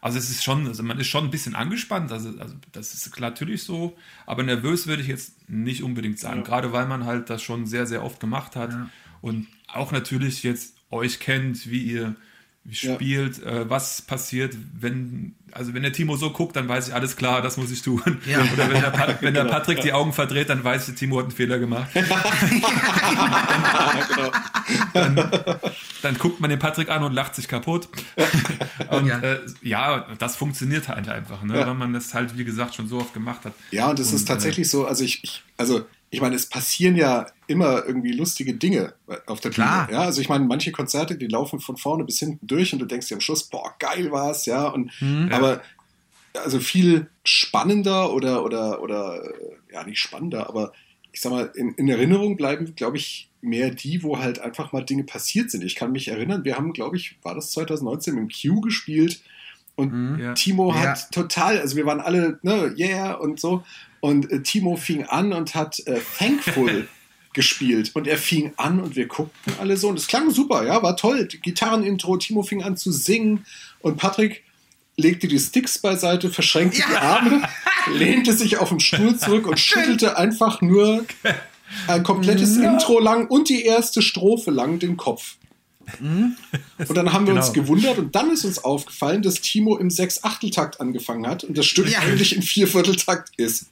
Also 0.00 0.16
es 0.16 0.30
ist 0.30 0.44
schon, 0.44 0.66
also 0.68 0.84
man 0.84 0.98
ist 1.00 1.08
schon 1.08 1.24
ein 1.24 1.30
bisschen 1.32 1.56
angespannt, 1.56 2.12
also, 2.12 2.28
also 2.38 2.54
das 2.70 2.94
ist 2.94 3.18
natürlich 3.18 3.64
so, 3.64 3.96
aber 4.26 4.44
nervös 4.44 4.86
würde 4.86 5.02
ich 5.02 5.08
jetzt 5.08 5.48
nicht 5.48 5.82
unbedingt 5.82 6.20
sagen, 6.20 6.38
ja. 6.38 6.44
gerade 6.44 6.72
weil 6.72 6.86
man 6.86 7.04
halt 7.04 7.30
das 7.30 7.42
schon 7.42 7.66
sehr, 7.66 7.84
sehr 7.84 8.04
oft 8.04 8.20
gemacht 8.20 8.54
hat 8.54 8.72
ja. 8.72 8.88
Und 9.20 9.46
auch 9.66 9.92
natürlich 9.92 10.42
jetzt 10.42 10.74
euch 10.90 11.20
kennt, 11.20 11.70
wie 11.70 11.82
ihr 11.82 12.16
spielt, 12.70 13.38
ja. 13.38 13.62
äh, 13.62 13.70
was 13.70 14.02
passiert, 14.02 14.54
wenn, 14.78 15.34
also 15.52 15.72
wenn 15.74 15.82
der 15.82 15.92
Timo 15.92 16.16
so 16.16 16.30
guckt, 16.30 16.56
dann 16.56 16.68
weiß 16.68 16.88
ich, 16.88 16.94
alles 16.94 17.16
klar, 17.16 17.40
das 17.40 17.56
muss 17.56 17.70
ich 17.70 17.82
tun. 17.82 18.02
Ja. 18.26 18.40
Oder 18.52 18.70
wenn 18.70 18.80
der, 18.80 18.90
Pat 18.90 19.22
wenn 19.22 19.32
der 19.34 19.44
genau. 19.44 19.54
Patrick 19.54 19.80
die 19.80 19.92
Augen 19.92 20.12
verdreht, 20.12 20.50
dann 20.50 20.62
weiß 20.62 20.88
ich, 20.88 20.94
Timo 20.96 21.18
hat 21.18 21.24
einen 21.24 21.32
Fehler 21.32 21.58
gemacht. 21.58 21.88
dann, 24.92 25.16
dann, 25.16 25.30
dann, 26.02 26.18
guckt 26.18 26.40
man 26.40 26.50
den 26.50 26.58
Patrick 26.58 26.90
an 26.90 27.02
und 27.04 27.14
lacht 27.14 27.34
sich 27.34 27.48
kaputt. 27.48 27.88
Und 28.90 29.06
ja, 29.06 29.18
äh, 29.18 29.40
ja 29.62 30.06
das 30.18 30.36
funktioniert 30.36 30.88
halt 30.88 31.08
einfach, 31.08 31.42
ne? 31.42 31.54
weil 31.54 31.74
man 31.74 31.92
das 31.92 32.14
halt, 32.14 32.38
wie 32.38 32.44
gesagt, 32.44 32.74
schon 32.74 32.88
so 32.88 32.98
oft 32.98 33.12
gemacht 33.12 33.44
hat. 33.44 33.52
Ja, 33.70 33.90
und 33.90 33.98
es 33.98 34.14
ist 34.14 34.26
tatsächlich 34.26 34.66
äh, 34.66 34.70
so, 34.70 34.86
also 34.86 35.04
ich, 35.04 35.22
ich 35.22 35.42
also 35.58 35.84
ich 36.10 36.20
meine, 36.20 36.36
es 36.36 36.46
passieren 36.46 36.96
ja 36.96 37.26
immer 37.46 37.84
irgendwie 37.84 38.12
lustige 38.12 38.54
Dinge 38.54 38.94
auf 39.26 39.40
der 39.40 39.50
Klar. 39.50 39.86
Bühne. 39.86 39.98
Ja, 39.98 40.04
also 40.04 40.20
ich 40.20 40.28
meine, 40.28 40.46
manche 40.46 40.72
Konzerte, 40.72 41.16
die 41.16 41.26
laufen 41.26 41.60
von 41.60 41.76
vorne 41.76 42.04
bis 42.04 42.18
hinten 42.18 42.46
durch 42.46 42.72
und 42.72 42.78
du 42.78 42.86
denkst 42.86 43.08
dir 43.08 43.14
am 43.14 43.20
Schluss, 43.20 43.44
boah, 43.44 43.74
geil 43.78 44.10
war's, 44.10 44.46
ja. 44.46 44.68
Und 44.68 44.90
mhm. 45.00 45.28
aber 45.30 45.60
also 46.34 46.60
viel 46.60 47.08
spannender 47.24 48.12
oder 48.12 48.44
oder 48.44 48.82
oder 48.82 49.22
ja 49.72 49.84
nicht 49.84 49.98
spannender, 49.98 50.48
aber 50.48 50.72
ich 51.12 51.20
sag 51.20 51.32
mal, 51.32 51.50
in, 51.54 51.72
in 51.74 51.88
Erinnerung 51.88 52.36
bleiben, 52.36 52.74
glaube 52.74 52.96
ich, 52.96 53.30
mehr 53.40 53.70
die, 53.70 54.02
wo 54.02 54.18
halt 54.18 54.38
einfach 54.38 54.72
mal 54.72 54.84
Dinge 54.84 55.04
passiert 55.04 55.50
sind. 55.50 55.64
Ich 55.64 55.74
kann 55.74 55.92
mich 55.92 56.08
erinnern, 56.08 56.44
wir 56.44 56.56
haben, 56.56 56.72
glaube 56.72 56.96
ich, 56.96 57.18
war 57.22 57.34
das 57.34 57.50
2019 57.52 58.16
im 58.16 58.28
Q 58.28 58.60
gespielt 58.60 59.20
und 59.74 59.92
mhm, 59.92 60.20
ja. 60.20 60.34
Timo 60.34 60.74
hat 60.74 60.98
ja. 60.98 61.06
total, 61.10 61.60
also 61.60 61.76
wir 61.76 61.86
waren 61.86 62.00
alle, 62.00 62.38
ne, 62.42 62.74
yeah 62.76 63.12
und 63.14 63.38
so. 63.38 63.64
Und 64.00 64.30
äh, 64.30 64.42
Timo 64.42 64.76
fing 64.76 65.04
an 65.04 65.32
und 65.32 65.54
hat 65.54 65.80
äh, 65.86 66.00
Thankful 66.18 66.88
gespielt. 67.32 67.92
Und 67.94 68.06
er 68.06 68.18
fing 68.18 68.52
an 68.56 68.80
und 68.80 68.96
wir 68.96 69.06
guckten 69.06 69.54
alle 69.60 69.76
so. 69.76 69.88
Und 69.88 69.98
es 69.98 70.06
klang 70.06 70.30
super, 70.30 70.64
ja, 70.64 70.82
war 70.82 70.96
toll. 70.96 71.26
Gitarrenintro, 71.26 72.16
Timo 72.16 72.42
fing 72.42 72.62
an 72.62 72.76
zu 72.76 72.92
singen 72.92 73.46
und 73.80 73.96
Patrick 73.96 74.44
legte 74.96 75.28
die 75.28 75.38
Sticks 75.38 75.78
beiseite, 75.78 76.30
verschränkte 76.30 76.80
ja. 76.80 76.86
die 76.90 76.96
Arme, 76.96 77.48
lehnte 77.94 78.32
sich 78.34 78.58
auf 78.58 78.68
den 78.68 78.80
Stuhl 78.80 79.16
zurück 79.16 79.46
und 79.46 79.58
schüttelte 79.58 80.18
einfach 80.18 80.60
nur 80.60 81.04
ein 81.86 82.02
komplettes 82.02 82.56
ja. 82.56 82.72
Intro 82.72 82.98
lang 82.98 83.28
und 83.28 83.48
die 83.48 83.64
erste 83.64 84.02
Strophe 84.02 84.50
lang 84.50 84.78
den 84.78 84.96
Kopf. 84.96 85.36
Mhm. 86.00 86.36
Und 86.78 86.96
dann 86.96 87.12
haben 87.12 87.26
wir 87.26 87.34
genau. 87.34 87.44
uns 87.44 87.52
gewundert 87.52 87.98
und 87.98 88.14
dann 88.14 88.30
ist 88.30 88.44
uns 88.44 88.62
aufgefallen, 88.62 89.22
dass 89.22 89.40
Timo 89.40 89.76
im 89.76 89.90
Sechs-Achteltakt 89.90 90.80
angefangen 90.80 91.26
hat 91.26 91.44
und 91.44 91.56
das 91.56 91.66
Stück 91.66 91.90
ja. 91.90 92.00
eigentlich 92.00 92.34
im 92.34 92.42
Viervierteltakt 92.42 93.30
ist. 93.36 93.66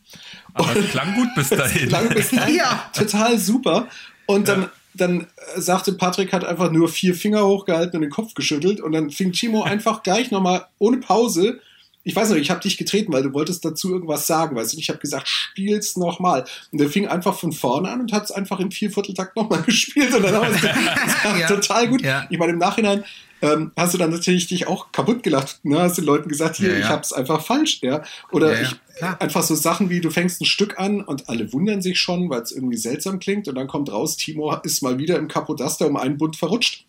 Aber 0.55 0.75
es 0.75 0.91
klang 0.91 1.15
gut 1.15 1.29
bis 1.35 1.49
dahin. 1.51 1.89
klang 1.89 2.09
bis 2.09 2.31
dahin 2.31 2.57
ja. 2.57 2.91
total 2.93 3.39
super. 3.39 3.89
Und 4.27 4.49
dann, 4.49 4.63
ja. 4.63 4.71
dann 4.95 5.27
sagte 5.57 5.93
Patrick, 5.93 6.33
hat 6.33 6.45
einfach 6.45 6.71
nur 6.71 6.89
vier 6.89 7.15
Finger 7.15 7.47
hochgehalten 7.47 7.97
und 7.97 8.03
den 8.03 8.11
Kopf 8.11 8.35
geschüttelt 8.35 8.81
und 8.81 8.93
dann 8.93 9.11
fing 9.11 9.33
Timo 9.33 9.63
einfach 9.65 10.03
gleich 10.03 10.31
nochmal 10.31 10.67
ohne 10.79 10.99
Pause 10.99 11.61
ich 12.07 12.15
weiß 12.15 12.31
noch, 12.31 12.37
ich 12.37 12.51
habe 12.51 12.61
dich 12.61 12.77
getreten, 12.77 13.13
weil 13.13 13.25
du 13.25 13.33
wolltest 13.33 13.65
dazu 13.65 13.91
irgendwas 13.91 14.29
sagen, 14.29 14.55
weißt 14.55 14.73
du? 14.73 14.79
Ich 14.79 14.89
habe 14.91 15.01
gesagt, 15.01 15.27
spiel's 15.27 15.97
nochmal. 15.97 16.45
Und 16.71 16.81
der 16.81 16.89
fing 16.89 17.09
einfach 17.09 17.37
von 17.37 17.51
vorne 17.51 17.91
an 17.91 18.01
und 18.01 18.13
hat 18.13 18.23
es 18.23 18.31
einfach 18.31 18.61
im 18.61 18.71
Viervierteltakt 18.71 19.35
nochmal 19.35 19.63
gespielt. 19.67 20.15
Und 20.15 20.23
dann 20.23 20.37
haben 20.37 20.55
wir 20.55 20.55
es 21.35 21.41
ja. 21.41 21.49
total 21.49 21.89
gut. 21.89 22.03
Ja. 22.03 22.25
Ich 22.31 22.39
meine, 22.39 22.53
im 22.53 22.61
Nachhinein 22.61 23.05
ähm, 23.43 23.73
hast 23.77 23.93
du 23.93 23.99
dann 23.99 24.13
natürlich 24.13 24.47
dich 24.47 24.69
auch 24.69 24.93
kaputt 24.93 25.25
gelacht. 25.25 25.65
Ne? 25.65 25.81
Hast 25.81 25.99
den 25.99 26.05
Leuten 26.05 26.29
gesagt, 26.29 26.59
hier, 26.59 26.75
ja, 26.75 26.79
ich 26.79 26.85
habe 26.85 27.03
es 27.03 27.13
einfach 27.13 27.45
falsch. 27.45 27.81
Ja? 27.83 28.05
Oder 28.31 28.63
ich, 28.63 28.77
einfach 29.19 29.43
so 29.43 29.57
Sachen 29.57 29.91
wie, 29.91 30.01
du 30.01 30.11
fängst 30.11 30.41
ein 30.41 30.47
Stück 30.47 30.79
an 30.79 31.01
und 31.01 31.29
alle 31.29 31.53
wundern 31.53 31.83
sich 31.83 31.99
schon, 31.99 32.31
weil 32.31 32.43
es 32.43 32.53
irgendwie 32.53 32.77
seltsam 32.77 33.19
klingt. 33.19 33.49
Und 33.49 33.57
dann 33.57 33.67
kommt 33.67 33.91
raus, 33.91 34.17
Timo 34.17 34.55
ist 34.63 34.81
mal 34.81 34.99
wieder 34.99 35.19
im 35.19 35.27
Kapodaster 35.27 35.89
um 35.89 35.97
einen 35.97 36.19
Bund 36.19 36.37
verrutscht. 36.37 36.87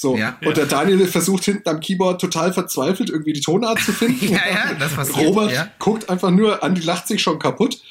So. 0.00 0.16
Ja, 0.16 0.38
und 0.42 0.56
der 0.56 0.64
Daniel 0.64 1.06
versucht 1.06 1.44
hinten 1.44 1.68
am 1.68 1.78
Keyboard 1.78 2.22
total 2.22 2.54
verzweifelt 2.54 3.10
irgendwie 3.10 3.34
die 3.34 3.42
Tonart 3.42 3.80
zu 3.80 3.92
finden. 3.92 4.28
ja, 4.32 4.40
ja, 4.50 4.74
das 4.78 4.94
passiert. 4.94 5.26
Robert 5.26 5.52
ja. 5.52 5.68
guckt 5.78 6.08
einfach 6.08 6.30
nur 6.30 6.62
an, 6.62 6.74
die 6.74 6.80
lacht 6.80 7.06
sich 7.06 7.20
schon 7.20 7.38
kaputt. 7.38 7.82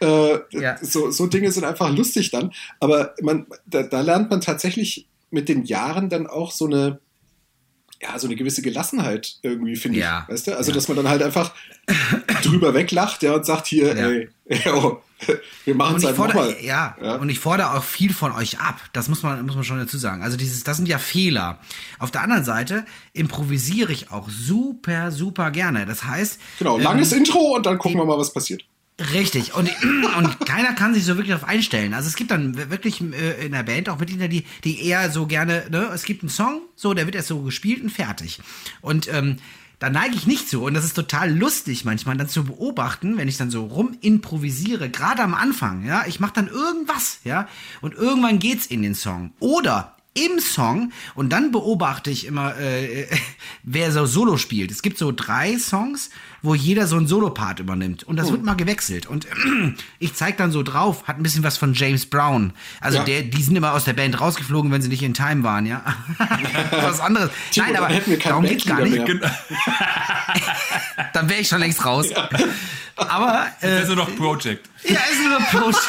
Äh, 0.00 0.40
ja. 0.50 0.76
so, 0.82 1.12
so 1.12 1.28
Dinge 1.28 1.52
sind 1.52 1.62
einfach 1.62 1.88
lustig 1.96 2.32
dann. 2.32 2.52
Aber 2.80 3.14
man, 3.22 3.46
da, 3.64 3.84
da 3.84 4.00
lernt 4.00 4.28
man 4.28 4.40
tatsächlich 4.40 5.06
mit 5.30 5.48
den 5.48 5.64
Jahren 5.64 6.08
dann 6.08 6.26
auch 6.26 6.50
so 6.50 6.66
eine, 6.66 6.98
ja, 8.02 8.18
so 8.18 8.26
eine 8.26 8.34
gewisse 8.34 8.62
Gelassenheit 8.62 9.36
irgendwie, 9.42 9.76
finde 9.76 10.00
ja. 10.00 10.24
ich. 10.26 10.34
Weißt 10.34 10.46
du? 10.48 10.56
Also, 10.56 10.70
ja. 10.70 10.74
dass 10.74 10.88
man 10.88 10.96
dann 10.96 11.08
halt 11.08 11.22
einfach 11.22 11.54
drüber 12.42 12.74
weglacht, 12.74 13.22
ja, 13.22 13.34
und 13.34 13.46
sagt 13.46 13.68
hier, 13.68 13.96
ja. 13.96 14.08
ey, 14.08 14.28
oh, 14.74 15.00
wir 15.64 15.74
machen 15.74 15.96
es 15.96 16.04
halt 16.04 16.18
nochmal. 16.18 16.56
Ja, 16.60 16.96
ja, 17.00 17.14
und 17.16 17.28
ich 17.28 17.38
fordere 17.38 17.74
auch 17.74 17.84
viel 17.84 18.12
von 18.12 18.32
euch 18.32 18.58
ab. 18.58 18.80
Das 18.92 19.08
muss 19.08 19.22
man, 19.22 19.46
muss 19.46 19.54
man 19.54 19.62
schon 19.62 19.78
dazu 19.78 19.98
sagen. 19.98 20.22
Also 20.22 20.36
dieses, 20.36 20.64
das 20.64 20.78
sind 20.78 20.88
ja 20.88 20.98
Fehler. 20.98 21.60
Auf 22.00 22.10
der 22.10 22.22
anderen 22.22 22.44
Seite 22.44 22.84
improvisiere 23.12 23.92
ich 23.92 24.10
auch 24.10 24.28
super, 24.28 25.12
super 25.12 25.52
gerne. 25.52 25.86
Das 25.86 26.04
heißt. 26.04 26.40
Genau, 26.58 26.78
langes 26.78 27.12
ähm, 27.12 27.18
Intro 27.18 27.54
und 27.54 27.66
dann 27.66 27.78
gucken 27.78 27.98
wir 27.98 28.04
mal, 28.04 28.18
was 28.18 28.32
passiert. 28.32 28.64
Richtig. 29.00 29.54
Und, 29.54 29.70
und 30.18 30.40
keiner 30.46 30.74
kann 30.74 30.94
sich 30.94 31.04
so 31.04 31.16
wirklich 31.16 31.34
darauf 31.34 31.48
einstellen. 31.48 31.94
Also 31.94 32.08
es 32.08 32.16
gibt 32.16 32.30
dann 32.30 32.56
wirklich 32.70 33.00
äh, 33.00 33.46
in 33.46 33.52
der 33.52 33.62
Band 33.62 33.88
auch 33.88 33.98
Mitglieder, 33.98 34.28
die, 34.28 34.44
die 34.64 34.84
eher 34.86 35.10
so 35.10 35.26
gerne, 35.26 35.64
ne, 35.70 35.90
es 35.94 36.04
gibt 36.04 36.22
einen 36.22 36.30
Song, 36.30 36.62
so, 36.76 36.94
der 36.94 37.06
wird 37.06 37.16
erst 37.16 37.28
so 37.28 37.40
gespielt 37.42 37.82
und 37.82 37.90
fertig. 37.90 38.40
Und 38.80 39.12
ähm, 39.12 39.38
da 39.78 39.90
neige 39.90 40.14
ich 40.14 40.28
nicht 40.28 40.48
zu. 40.48 40.62
Und 40.62 40.74
das 40.74 40.84
ist 40.84 40.94
total 40.94 41.36
lustig 41.36 41.84
manchmal 41.84 42.16
dann 42.16 42.28
zu 42.28 42.44
beobachten, 42.44 43.16
wenn 43.16 43.26
ich 43.26 43.36
dann 43.36 43.50
so 43.50 43.64
rum 43.66 43.96
improvisiere, 44.00 44.88
gerade 44.88 45.22
am 45.22 45.34
Anfang, 45.34 45.84
ja. 45.84 46.04
Ich 46.06 46.20
mache 46.20 46.34
dann 46.34 46.46
irgendwas, 46.46 47.18
ja. 47.24 47.48
Und 47.80 47.94
irgendwann 47.94 48.38
geht's 48.38 48.66
in 48.66 48.82
den 48.82 48.94
Song. 48.94 49.32
Oder 49.40 49.96
im 50.14 50.40
Song 50.40 50.92
und 51.14 51.30
dann 51.30 51.52
beobachte 51.52 52.10
ich 52.10 52.26
immer, 52.26 52.58
äh, 52.58 53.06
wer 53.62 53.92
so 53.92 54.06
Solo 54.06 54.36
spielt. 54.36 54.70
Es 54.70 54.82
gibt 54.82 54.98
so 54.98 55.12
drei 55.12 55.58
Songs, 55.58 56.10
wo 56.42 56.54
jeder 56.54 56.86
so 56.86 56.96
einen 56.96 57.06
Solo-Part 57.06 57.60
übernimmt 57.60 58.04
und 58.04 58.16
das 58.16 58.28
oh. 58.28 58.32
wird 58.32 58.42
mal 58.42 58.54
gewechselt 58.54 59.06
und 59.06 59.26
äh, 59.26 59.74
ich 59.98 60.14
zeig 60.14 60.36
dann 60.36 60.52
so 60.52 60.62
drauf, 60.62 61.08
hat 61.08 61.16
ein 61.16 61.22
bisschen 61.22 61.44
was 61.44 61.56
von 61.56 61.72
James 61.74 62.06
Brown. 62.06 62.52
Also 62.80 62.98
ja. 62.98 63.04
der, 63.04 63.22
die 63.22 63.42
sind 63.42 63.56
immer 63.56 63.72
aus 63.72 63.84
der 63.84 63.94
Band 63.94 64.20
rausgeflogen, 64.20 64.70
wenn 64.70 64.82
sie 64.82 64.88
nicht 64.88 65.02
in 65.02 65.14
Time 65.14 65.44
waren, 65.44 65.66
ja. 65.66 65.82
was 66.70 67.00
anderes. 67.00 67.30
Timo, 67.50 67.66
Nein, 67.66 67.76
aber 67.76 67.88
darum 68.22 68.44
geht's 68.44 68.66
gar 68.66 68.82
nicht. 68.82 68.98
dann 71.14 71.28
wäre 71.28 71.40
ich 71.40 71.48
schon 71.48 71.60
längst 71.60 71.84
raus. 71.84 72.10
Ja. 72.10 72.28
Aber 72.96 73.46
äh, 73.62 73.82
ist 73.82 73.88
nur 73.88 73.96
noch 73.96 74.16
Project. 74.16 74.68
Ja, 74.84 75.00
ist 75.10 75.20
nur 75.22 75.38
noch 75.38 75.50
Project. 75.50 75.82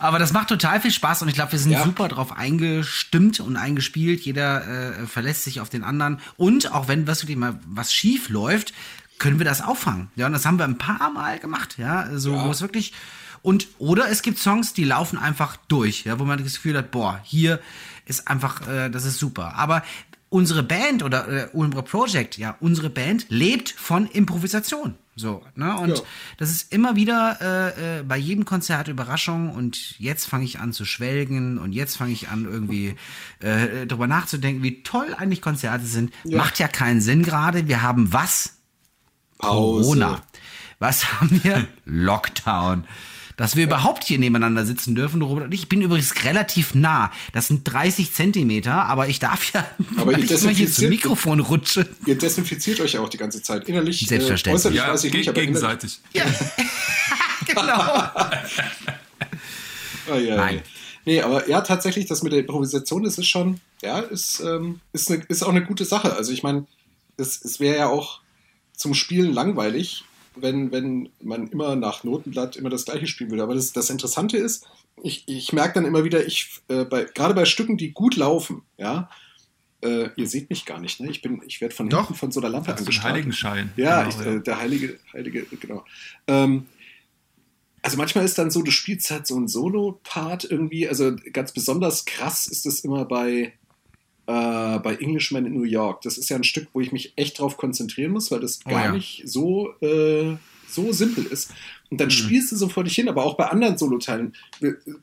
Aber 0.00 0.18
das 0.18 0.32
macht 0.32 0.48
total 0.48 0.80
viel 0.80 0.90
Spaß 0.90 1.22
und 1.22 1.28
ich 1.28 1.34
glaube, 1.34 1.52
wir 1.52 1.58
sind 1.58 1.72
ja. 1.72 1.84
super 1.84 2.08
drauf 2.08 2.32
eingestimmt 2.32 3.38
und 3.38 3.56
eingespielt. 3.56 4.22
Jeder 4.22 4.66
äh, 4.66 5.06
verlässt 5.06 5.44
sich 5.44 5.60
auf 5.60 5.68
den 5.68 5.84
anderen. 5.84 6.20
Und 6.38 6.72
auch 6.72 6.88
wenn 6.88 7.06
was 7.06 7.22
wirklich 7.22 7.36
mal 7.36 7.60
was 7.66 7.92
schief 7.92 8.30
läuft, 8.30 8.72
können 9.18 9.38
wir 9.38 9.44
das 9.44 9.60
auffangen. 9.60 10.10
Ja, 10.16 10.26
und 10.26 10.32
das 10.32 10.46
haben 10.46 10.58
wir 10.58 10.64
ein 10.64 10.78
paar 10.78 11.10
Mal 11.10 11.38
gemacht. 11.38 11.76
Ja, 11.76 12.08
so 12.18 12.34
ja. 12.34 12.46
wo 12.46 12.50
es 12.50 12.62
wirklich 12.62 12.94
und 13.42 13.68
oder 13.78 14.08
es 14.08 14.22
gibt 14.22 14.38
Songs, 14.38 14.72
die 14.72 14.84
laufen 14.84 15.18
einfach 15.18 15.56
durch, 15.68 16.04
ja, 16.04 16.18
wo 16.18 16.24
man 16.24 16.42
das 16.42 16.54
Gefühl 16.54 16.76
hat, 16.76 16.90
boah, 16.90 17.20
hier 17.22 17.60
ist 18.06 18.28
einfach, 18.28 18.66
äh, 18.68 18.90
das 18.90 19.04
ist 19.04 19.18
super. 19.18 19.54
Aber 19.56 19.82
unsere 20.28 20.62
Band 20.62 21.02
oder 21.02 21.28
äh, 21.28 21.48
unsere 21.52 21.82
Project, 21.82 22.38
ja, 22.38 22.56
unsere 22.60 22.90
Band 22.90 23.26
lebt 23.28 23.70
von 23.70 24.06
Improvisation. 24.06 24.94
So, 25.20 25.42
ne? 25.54 25.76
Und 25.76 25.98
ja. 25.98 26.02
das 26.38 26.48
ist 26.48 26.72
immer 26.72 26.96
wieder 26.96 27.38
äh, 27.42 27.98
äh, 27.98 28.02
bei 28.02 28.16
jedem 28.16 28.46
Konzert 28.46 28.88
Überraschung 28.88 29.50
und 29.50 29.98
jetzt 29.98 30.24
fange 30.24 30.44
ich 30.44 30.58
an 30.58 30.72
zu 30.72 30.86
schwelgen 30.86 31.58
und 31.58 31.72
jetzt 31.72 31.98
fange 31.98 32.12
ich 32.12 32.28
an 32.30 32.46
irgendwie 32.46 32.96
äh, 33.40 33.86
darüber 33.86 34.06
nachzudenken, 34.06 34.62
wie 34.62 34.82
toll 34.82 35.14
eigentlich 35.16 35.42
Konzerte 35.42 35.84
sind. 35.84 36.14
Ja. 36.24 36.38
Macht 36.38 36.58
ja 36.58 36.68
keinen 36.68 37.02
Sinn 37.02 37.22
gerade. 37.22 37.68
Wir 37.68 37.82
haben 37.82 38.14
was? 38.14 38.56
Pause. 39.36 39.82
Corona. 39.82 40.22
Was 40.78 41.20
haben 41.20 41.44
wir? 41.44 41.66
Lockdown 41.84 42.84
dass 43.40 43.56
wir 43.56 43.64
überhaupt 43.64 44.04
hier 44.04 44.18
nebeneinander 44.18 44.66
sitzen 44.66 44.94
dürfen, 44.94 45.22
Robert 45.22 45.44
und 45.44 45.54
ich. 45.54 45.60
Ich 45.60 45.68
bin 45.68 45.80
übrigens 45.80 46.24
relativ 46.24 46.74
nah. 46.74 47.10
Das 47.32 47.48
sind 47.48 47.64
30 47.64 48.12
Zentimeter, 48.12 48.84
aber 48.84 49.08
ich 49.08 49.18
darf 49.18 49.52
ja, 49.54 49.66
aber 49.96 50.12
weil 50.12 50.24
ich 50.24 50.30
immer 50.30 50.50
hier 50.50 50.70
zum 50.70 50.90
Mikrofon 50.90 51.40
rutsche. 51.40 51.88
Ihr 52.04 52.18
desinfiziert 52.18 52.80
euch 52.80 52.94
ja 52.94 53.00
auch 53.00 53.08
die 53.08 53.16
ganze 53.16 53.42
Zeit. 53.42 53.66
Innerlich, 53.68 54.02
äh, 54.02 54.06
Selbstverständlich. 54.06 54.74
Äh, 54.74 54.76
ja, 54.76 54.92
weiß 54.92 55.04
ich 55.04 55.12
nicht, 55.14 55.28
aber 55.28 55.40
gegenseitig. 55.40 56.00
Ja, 56.12 56.24
genau. 57.46 58.10
oh, 60.12 60.18
ja, 60.18 60.36
Nein. 60.36 60.60
Nee, 61.06 61.22
aber 61.22 61.48
ja, 61.48 61.62
tatsächlich, 61.62 62.06
das 62.06 62.22
mit 62.22 62.32
der 62.32 62.40
Improvisation, 62.40 63.04
das 63.04 63.16
ist 63.16 63.28
schon, 63.28 63.60
ja, 63.80 64.00
ist, 64.00 64.40
ähm, 64.40 64.80
ist, 64.92 65.10
eine, 65.10 65.22
ist 65.28 65.42
auch 65.42 65.48
eine 65.48 65.64
gute 65.64 65.86
Sache. 65.86 66.14
Also 66.14 66.32
ich 66.32 66.42
meine, 66.42 66.66
es 67.16 67.58
wäre 67.58 67.78
ja 67.78 67.88
auch 67.88 68.20
zum 68.74 68.92
Spielen 68.92 69.32
langweilig, 69.32 70.04
wenn, 70.36 70.72
wenn 70.72 71.08
man 71.22 71.48
immer 71.48 71.76
nach 71.76 72.04
Notenblatt 72.04 72.56
immer 72.56 72.70
das 72.70 72.84
gleiche 72.84 73.06
spielen 73.06 73.30
würde. 73.30 73.42
Aber 73.42 73.54
das, 73.54 73.72
das 73.72 73.90
Interessante 73.90 74.36
ist, 74.36 74.66
ich, 75.02 75.24
ich 75.26 75.52
merke 75.52 75.74
dann 75.74 75.84
immer 75.84 76.04
wieder, 76.04 76.26
ich, 76.26 76.60
äh, 76.68 76.84
bei, 76.84 77.04
gerade 77.04 77.34
bei 77.34 77.44
Stücken, 77.44 77.76
die 77.76 77.92
gut 77.92 78.16
laufen, 78.16 78.62
ja, 78.76 79.10
äh, 79.82 80.10
ihr 80.16 80.28
seht 80.28 80.50
mich 80.50 80.66
gar 80.66 80.78
nicht, 80.78 81.00
ne? 81.00 81.10
Ich 81.10 81.22
bin, 81.22 81.40
ich 81.46 81.60
werde 81.60 81.74
von 81.74 81.88
Doch, 81.88 82.00
hinten 82.00 82.14
von 82.14 82.32
so 82.32 82.40
einer 82.40 82.50
Lampe 82.50 82.74
angestrahlt. 82.74 83.14
Heiligenschein. 83.14 83.72
Ja, 83.76 84.02
genau, 84.02 84.20
ich, 84.20 84.24
ja. 84.24 84.32
Äh, 84.32 84.42
der 84.42 84.60
heilige, 84.60 84.98
heilige, 85.12 85.46
genau. 85.58 85.84
Ähm, 86.26 86.66
also 87.82 87.96
manchmal 87.96 88.24
ist 88.24 88.36
dann 88.36 88.50
so, 88.50 88.62
du 88.62 88.70
spielst 88.70 89.10
halt 89.10 89.26
so 89.26 89.36
einen 89.36 89.48
Solo-Part 89.48 90.44
irgendwie, 90.44 90.86
also 90.86 91.16
ganz 91.32 91.52
besonders 91.52 92.04
krass 92.04 92.46
ist 92.46 92.66
es 92.66 92.80
immer 92.80 93.06
bei, 93.06 93.54
äh, 94.30 94.78
bei 94.78 94.94
Englishman 94.94 95.44
in 95.46 95.54
New 95.54 95.64
York. 95.64 96.02
Das 96.02 96.16
ist 96.16 96.28
ja 96.28 96.36
ein 96.36 96.44
Stück, 96.44 96.68
wo 96.72 96.80
ich 96.80 96.92
mich 96.92 97.12
echt 97.16 97.40
drauf 97.40 97.56
konzentrieren 97.56 98.12
muss, 98.12 98.30
weil 98.30 98.40
das 98.40 98.60
oh, 98.64 98.70
gar 98.70 98.86
ja. 98.86 98.92
nicht 98.92 99.22
so, 99.24 99.74
äh, 99.80 100.36
so 100.68 100.92
simpel 100.92 101.26
ist. 101.26 101.52
Und 101.90 102.00
dann 102.00 102.08
mhm. 102.08 102.12
spielst 102.12 102.52
du 102.52 102.56
so 102.56 102.68
vor 102.68 102.84
dich 102.84 102.94
hin, 102.94 103.08
aber 103.08 103.24
auch 103.24 103.36
bei 103.36 103.48
anderen 103.48 103.76
Soloteilen, 103.76 104.34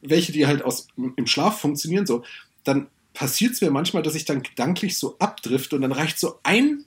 welche 0.02 0.32
die 0.32 0.48
halt 0.48 0.62
aus, 0.62 0.88
im 0.96 1.28
Schlaf 1.28 1.60
funktionieren, 1.60 2.06
so, 2.06 2.24
dann 2.64 2.88
passiert 3.14 3.54
es 3.54 3.62
mir 3.62 3.70
manchmal, 3.72 4.04
dass 4.04 4.16
ich 4.16 4.24
dann 4.24 4.44
gedanklich 4.44 4.98
so 4.98 5.18
abdrift 5.20 5.74
und 5.74 5.82
dann 5.82 5.92
reicht 5.92 6.20
so 6.20 6.40
ein, 6.44 6.86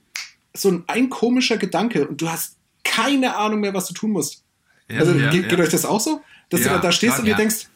so 0.54 0.70
ein, 0.70 0.84
ein 0.86 1.10
komischer 1.10 1.58
Gedanke 1.58 2.08
und 2.08 2.22
du 2.22 2.30
hast 2.30 2.56
keine 2.84 3.36
Ahnung 3.36 3.60
mehr, 3.60 3.74
was 3.74 3.86
du 3.88 3.94
tun 3.94 4.12
musst. 4.12 4.44
Ja, 4.88 5.00
also 5.00 5.12
ja, 5.12 5.30
geht, 5.30 5.48
geht 5.50 5.60
euch 5.60 5.68
das 5.68 5.84
auch 5.84 6.00
so? 6.00 6.22
Dass 6.48 6.62
du 6.62 6.68
da 6.68 6.90
stehst 6.90 7.18
und 7.18 7.26
dir 7.26 7.36
denkst, 7.36 7.68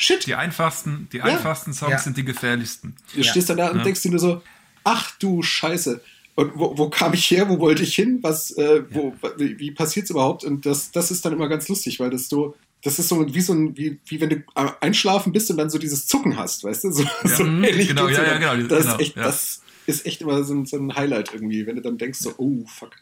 Shit. 0.00 0.26
Die 0.26 0.34
einfachsten, 0.34 1.08
die 1.12 1.18
ja. 1.18 1.24
einfachsten 1.24 1.74
Songs 1.74 1.92
ja. 1.92 1.98
sind 1.98 2.16
die 2.16 2.24
gefährlichsten. 2.24 2.96
Du 3.14 3.22
stehst 3.22 3.50
dann 3.50 3.58
da 3.58 3.68
und 3.68 3.84
denkst 3.84 4.00
dir 4.00 4.10
nur 4.10 4.18
so, 4.18 4.42
ach 4.82 5.12
du 5.18 5.42
Scheiße. 5.42 6.00
Und 6.36 6.52
wo, 6.54 6.78
wo 6.78 6.88
kam 6.88 7.12
ich 7.12 7.30
her? 7.30 7.50
Wo 7.50 7.58
wollte 7.58 7.82
ich 7.82 7.94
hin? 7.94 8.18
Was, 8.22 8.50
äh, 8.52 8.82
wo, 8.88 9.14
wie, 9.36 9.58
wie 9.58 9.72
passiert 9.72 10.04
es 10.04 10.10
überhaupt? 10.10 10.42
Und 10.42 10.64
das, 10.64 10.90
das 10.90 11.10
ist 11.10 11.22
dann 11.26 11.34
immer 11.34 11.48
ganz 11.48 11.68
lustig, 11.68 12.00
weil 12.00 12.08
das 12.08 12.30
so, 12.30 12.56
das 12.82 12.98
ist 12.98 13.08
so 13.08 13.34
wie 13.34 13.40
so 13.42 13.52
ein, 13.52 13.76
wie, 13.76 14.00
wie 14.06 14.20
wenn 14.22 14.30
du 14.30 14.42
einschlafen 14.80 15.34
bist 15.34 15.50
und 15.50 15.58
dann 15.58 15.68
so 15.68 15.76
dieses 15.76 16.06
Zucken 16.06 16.38
hast, 16.38 16.64
weißt 16.64 16.84
du? 16.84 16.92
So, 16.92 17.02
ja, 17.02 17.36
so 17.36 17.44
mhm. 17.44 17.62
ähnlich. 17.62 17.88
Genau, 17.88 18.08
ja, 18.08 18.24
ja, 18.24 18.38
genau. 18.38 18.68
Das, 18.68 18.84
genau, 18.84 18.94
ist 18.94 19.00
echt, 19.00 19.16
das 19.18 19.60
ist 19.86 20.06
echt 20.06 20.22
immer 20.22 20.42
so 20.44 20.54
ein, 20.54 20.64
so 20.64 20.78
ein, 20.78 20.96
Highlight 20.96 21.34
irgendwie, 21.34 21.66
wenn 21.66 21.76
du 21.76 21.82
dann 21.82 21.98
denkst, 21.98 22.20
so, 22.20 22.32
oh 22.38 22.64
fuck. 22.66 22.92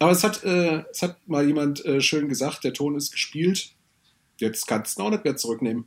Aber 0.00 0.10
es 0.10 0.24
hat, 0.24 0.42
äh, 0.42 0.82
es 0.90 1.02
hat 1.02 1.18
mal 1.28 1.46
jemand 1.46 1.84
äh, 1.84 2.00
schön 2.00 2.28
gesagt, 2.28 2.64
der 2.64 2.72
Ton 2.72 2.96
ist 2.96 3.12
gespielt. 3.12 3.70
Jetzt 4.38 4.66
kannst 4.66 4.98
du 4.98 5.02
ihn 5.02 5.06
auch 5.06 5.10
nicht 5.10 5.24
mehr 5.24 5.36
zurücknehmen. 5.36 5.84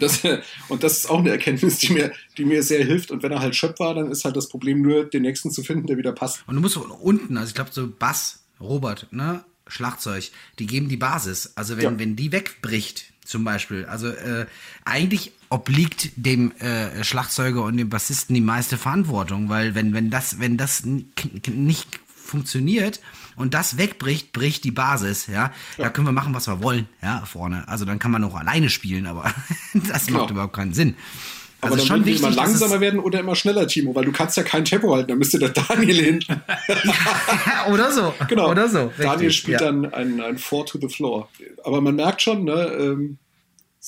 Das, 0.00 0.22
und 0.68 0.82
das 0.82 0.98
ist 0.98 1.10
auch 1.10 1.18
eine 1.18 1.30
Erkenntnis, 1.30 1.78
die 1.78 1.92
mir, 1.92 2.12
die 2.36 2.44
mir 2.44 2.62
sehr 2.62 2.84
hilft. 2.84 3.10
Und 3.10 3.22
wenn 3.22 3.32
er 3.32 3.40
halt 3.40 3.56
Schöpf 3.56 3.78
war, 3.80 3.94
dann 3.94 4.10
ist 4.10 4.24
halt 4.24 4.36
das 4.36 4.48
Problem 4.48 4.82
nur, 4.82 5.04
den 5.04 5.22
nächsten 5.22 5.50
zu 5.50 5.62
finden, 5.62 5.86
der 5.86 5.96
wieder 5.96 6.12
passt. 6.12 6.42
Und 6.46 6.54
du 6.56 6.60
musst 6.60 6.76
unten, 6.76 7.36
also 7.36 7.48
ich 7.48 7.54
glaube 7.54 7.70
so 7.72 7.88
Bass, 7.88 8.44
Robert, 8.60 9.08
ne? 9.10 9.44
Schlagzeug, 9.66 10.30
die 10.58 10.66
geben 10.66 10.88
die 10.88 10.96
Basis. 10.96 11.52
Also 11.56 11.76
wenn, 11.76 11.84
ja. 11.84 11.98
wenn 11.98 12.16
die 12.16 12.32
wegbricht, 12.32 13.12
zum 13.24 13.44
Beispiel, 13.44 13.86
also 13.86 14.08
äh, 14.08 14.46
eigentlich 14.84 15.32
obliegt 15.48 16.10
dem 16.16 16.52
äh, 16.58 17.02
Schlagzeuger 17.02 17.62
und 17.64 17.78
dem 17.78 17.88
Bassisten 17.88 18.34
die 18.34 18.42
meiste 18.42 18.76
Verantwortung, 18.76 19.48
weil 19.48 19.74
wenn, 19.74 19.94
wenn 19.94 20.10
das, 20.10 20.38
wenn 20.40 20.58
das 20.58 20.84
nicht 20.84 22.00
funktioniert 22.06 23.00
und 23.36 23.54
das 23.54 23.78
wegbricht, 23.78 24.32
bricht 24.32 24.64
die 24.64 24.70
Basis, 24.70 25.26
ja? 25.26 25.34
ja. 25.34 25.52
Da 25.78 25.90
können 25.90 26.06
wir 26.06 26.12
machen, 26.12 26.34
was 26.34 26.46
wir 26.46 26.62
wollen, 26.62 26.88
ja, 27.02 27.24
vorne. 27.24 27.66
Also 27.68 27.84
dann 27.84 27.98
kann 27.98 28.10
man 28.10 28.24
auch 28.24 28.34
alleine 28.34 28.70
spielen, 28.70 29.06
aber 29.06 29.32
das 29.74 30.06
genau. 30.06 30.20
macht 30.20 30.30
überhaupt 30.30 30.54
keinen 30.54 30.74
Sinn. 30.74 30.96
Aber 31.60 31.74
also 31.74 31.86
dann 31.88 31.96
schon 31.96 32.06
wichtig, 32.06 32.22
immer 32.22 32.34
langsamer 32.34 32.80
werden 32.80 33.00
oder 33.00 33.20
immer 33.20 33.34
schneller, 33.34 33.66
Timo, 33.66 33.94
weil 33.94 34.04
du 34.04 34.12
kannst 34.12 34.36
ja 34.36 34.42
kein 34.42 34.64
Tempo 34.64 34.94
halten, 34.94 35.08
dann 35.08 35.18
müsste 35.18 35.38
der 35.38 35.48
Daniel 35.48 35.96
hin. 35.96 36.24
ja, 36.28 37.66
oder 37.72 37.90
so. 37.90 38.14
Genau. 38.28 38.50
Oder 38.50 38.68
so. 38.68 38.92
Daniel 38.98 39.30
spielt 39.30 39.60
ja. 39.60 39.66
dann 39.66 39.92
ein, 39.92 40.20
ein 40.20 40.36
Four 40.36 40.66
to 40.66 40.78
the 40.78 40.88
Floor. 40.88 41.28
Aber 41.64 41.80
man 41.80 41.96
merkt 41.96 42.20
schon, 42.20 42.44
ne, 42.44 42.70
ähm, 42.78 43.18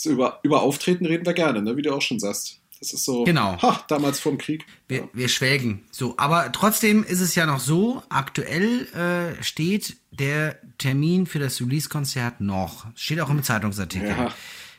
über, 0.05 0.41
über 0.43 0.63
Auftreten 0.63 1.05
reden 1.07 1.27
wir 1.27 1.35
gerne, 1.35 1.61
ne, 1.63 1.77
wie 1.77 1.83
du 1.83 1.93
auch 1.93 2.03
schon 2.03 2.19
sagst. 2.19 2.61
Das 2.79 2.93
ist 2.93 3.05
so, 3.05 3.25
genau. 3.25 3.61
ha, 3.62 3.85
damals 3.89 4.21
vor 4.21 4.33
dem 4.33 4.39
Krieg. 4.39 4.67
Wir, 4.87 4.99
ja. 4.99 5.09
wir 5.12 5.29
schwelgen. 5.29 5.85
So, 5.91 6.15
aber 6.19 6.53
trotzdem 6.53 7.05
ist 7.05 7.21
es 7.21 7.35
ja 7.35 7.47
noch 7.47 7.61
so, 7.61 8.03
aktuell 8.09 8.87
äh, 8.93 9.43
steht 9.43 9.97
der 10.11 10.59
Termin 10.79 11.27
für 11.27 11.39
das 11.39 11.61
Release-Konzert 11.61 12.41
noch. 12.41 12.87
Steht 12.95 13.21
auch 13.21 13.31
im 13.31 13.43
Zeitungsartikel. 13.43 14.11
Ja. 14.11 14.35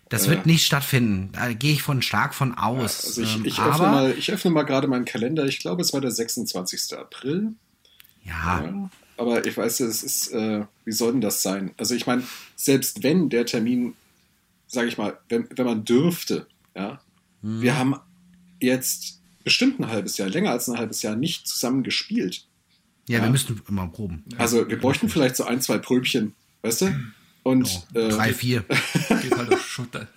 Das 0.10 0.30
wird 0.30 0.46
nicht 0.46 0.66
stattfinden. 0.66 1.32
Da 1.34 1.52
gehe 1.52 1.74
ich 1.74 1.82
von 1.82 2.02
stark 2.02 2.34
von 2.34 2.58
aus. 2.58 3.06
Also 3.06 3.24
ich, 3.24 3.46
ich, 3.46 3.58
ähm, 3.58 3.66
öffne 3.66 3.88
mal, 3.88 4.12
ich 4.18 4.32
öffne 4.32 4.52
mal 4.52 4.64
gerade 4.64 4.88
meinen 4.88 5.04
Kalender. 5.06 5.46
Ich 5.46 5.60
glaube, 5.60 5.82
es 5.82 5.92
war 5.92 6.00
der 6.00 6.12
26. 6.12 6.98
April. 6.98 7.54
Ja. 8.24 8.62
ja 8.64 8.90
aber 9.18 9.46
ich 9.46 9.58
weiß, 9.58 9.80
es 9.82 10.04
ist, 10.04 10.32
äh, 10.32 10.66
wie 10.86 10.92
soll 10.92 11.12
denn 11.14 11.22
das 11.22 11.42
sein? 11.42 11.74
Also 11.78 11.96
ich 11.96 12.06
meine, 12.06 12.24
selbst 12.56 13.04
wenn 13.04 13.30
der 13.30 13.46
Termin, 13.46 13.96
sage 14.68 14.88
ich 14.88 14.98
mal, 14.98 15.18
wenn, 15.28 15.48
wenn 15.56 15.66
man 15.66 15.84
dürfte, 15.84 16.48
ja, 16.76 17.02
hm. 17.42 17.62
Wir 17.62 17.78
haben 17.78 17.96
jetzt 18.60 19.22
bestimmt 19.44 19.80
ein 19.80 19.88
halbes 19.88 20.18
Jahr, 20.18 20.30
länger 20.30 20.52
als 20.52 20.68
ein 20.68 20.78
halbes 20.78 21.02
Jahr 21.02 21.16
nicht 21.16 21.48
zusammen 21.48 21.84
gespielt. 21.84 22.46
Ja, 23.08 23.20
ja. 23.20 23.24
wir 23.24 23.32
müssten 23.32 23.62
immer 23.68 23.88
proben. 23.88 24.24
Also 24.38 24.68
wir 24.68 24.78
bräuchten 24.78 25.10
vielleicht 25.10 25.36
so 25.38 25.46
ein, 25.46 25.62
zwei 25.62 25.78
Pröbchen, 25.78 26.36
weißt 26.64 26.82
du? 26.82 27.00
Und 27.44 27.86
oh, 27.94 28.10
drei, 28.10 28.32
äh, 28.32 28.34
vier. 28.34 28.62
Geht 29.22 29.38
halt 29.38 29.58
Schutter. 29.60 30.08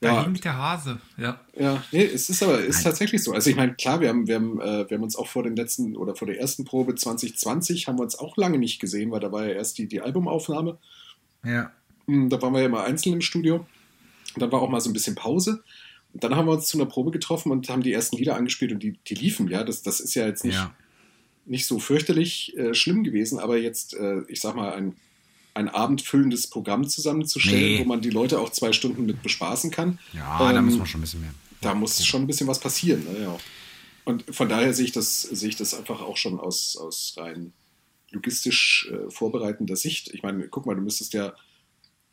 Da 0.00 0.14
ja. 0.14 0.24
hinkt 0.24 0.44
der 0.44 0.56
Hase, 0.56 1.00
ja. 1.16 1.40
Ja, 1.58 1.82
nee, 1.90 2.04
es 2.04 2.28
ist 2.28 2.42
aber 2.42 2.60
ist 2.60 2.82
tatsächlich 2.84 3.24
so. 3.24 3.32
Also 3.32 3.48
ich 3.48 3.56
meine, 3.56 3.74
klar, 3.74 4.00
wir 4.00 4.10
haben, 4.10 4.28
wir, 4.28 4.36
haben, 4.36 4.60
äh, 4.60 4.88
wir 4.88 4.96
haben 4.96 5.02
uns 5.02 5.16
auch 5.16 5.26
vor 5.26 5.42
den 5.42 5.56
letzten 5.56 5.96
oder 5.96 6.14
vor 6.14 6.28
der 6.28 6.38
ersten 6.38 6.64
Probe 6.64 6.94
2020 6.94 7.88
haben 7.88 7.98
wir 7.98 8.02
uns 8.02 8.16
auch 8.16 8.36
lange 8.36 8.58
nicht 8.58 8.78
gesehen, 8.78 9.10
weil 9.10 9.20
da 9.20 9.32
war 9.32 9.46
ja 9.46 9.54
erst 9.54 9.78
die, 9.78 9.88
die 9.88 10.02
Albumaufnahme. 10.02 10.78
Ja. 11.44 11.72
Hm, 12.06 12.28
da 12.28 12.40
waren 12.42 12.52
wir 12.52 12.60
ja 12.60 12.66
immer 12.66 12.84
einzeln 12.84 13.14
im 13.14 13.22
Studio. 13.22 13.66
Und 14.34 14.42
dann 14.42 14.52
war 14.52 14.60
auch 14.60 14.68
mal 14.68 14.80
so 14.80 14.90
ein 14.90 14.92
bisschen 14.92 15.14
Pause 15.14 15.64
dann 16.22 16.36
haben 16.36 16.46
wir 16.46 16.52
uns 16.52 16.68
zu 16.68 16.78
einer 16.78 16.86
Probe 16.86 17.10
getroffen 17.10 17.50
und 17.52 17.68
haben 17.68 17.82
die 17.82 17.92
ersten 17.92 18.16
Lieder 18.16 18.36
angespielt 18.36 18.72
und 18.72 18.82
die, 18.82 18.98
die 19.06 19.14
liefen, 19.14 19.48
ja. 19.48 19.64
Das, 19.64 19.82
das 19.82 20.00
ist 20.00 20.14
ja 20.14 20.26
jetzt 20.26 20.44
nicht, 20.44 20.54
ja. 20.54 20.74
nicht 21.44 21.66
so 21.66 21.78
fürchterlich 21.78 22.56
äh, 22.56 22.74
schlimm 22.74 23.04
gewesen, 23.04 23.38
aber 23.38 23.58
jetzt, 23.58 23.94
äh, 23.94 24.22
ich 24.28 24.40
sag 24.40 24.54
mal, 24.56 24.72
ein, 24.74 24.96
ein 25.54 25.68
abendfüllendes 25.68 26.48
Programm 26.48 26.86
zusammenzustellen, 26.88 27.74
Nee. 27.74 27.78
wo 27.80 27.84
man 27.84 28.00
die 28.00 28.10
Leute 28.10 28.38
auch 28.38 28.50
zwei 28.50 28.72
Stunden 28.72 29.06
mit 29.06 29.22
bespaßen 29.22 29.70
kann. 29.70 29.98
Ja, 30.12 30.38
da 30.38 30.58
Ähm, 30.58 30.66
muss 30.66 30.76
man 30.78 30.86
schon 30.86 31.00
ein 31.00 31.02
bisschen 31.02 31.20
mehr. 31.22 31.34
Da 31.62 31.74
muss 31.74 32.04
schon 32.04 32.22
ein 32.22 32.26
bisschen 32.26 32.46
was 32.46 32.60
passieren. 32.60 33.04
Ne? 33.04 33.22
Ja. 33.22 33.38
Und 34.04 34.24
von 34.30 34.48
daher 34.48 34.72
sehe 34.74 34.84
ich 34.84 34.92
das, 34.92 35.22
sehe 35.22 35.48
ich 35.48 35.56
das 35.56 35.74
einfach 35.74 36.00
auch 36.02 36.16
schon 36.16 36.38
aus, 36.38 36.76
aus 36.76 37.14
rein 37.16 37.52
logistisch 38.12 38.88
äh, 38.92 39.10
vorbereitender 39.10 39.74
Sicht. 39.76 40.14
Ich 40.14 40.22
meine, 40.22 40.46
guck 40.48 40.66
mal, 40.66 40.76
du 40.76 40.82
müsstest 40.82 41.12
ja, 41.12 41.34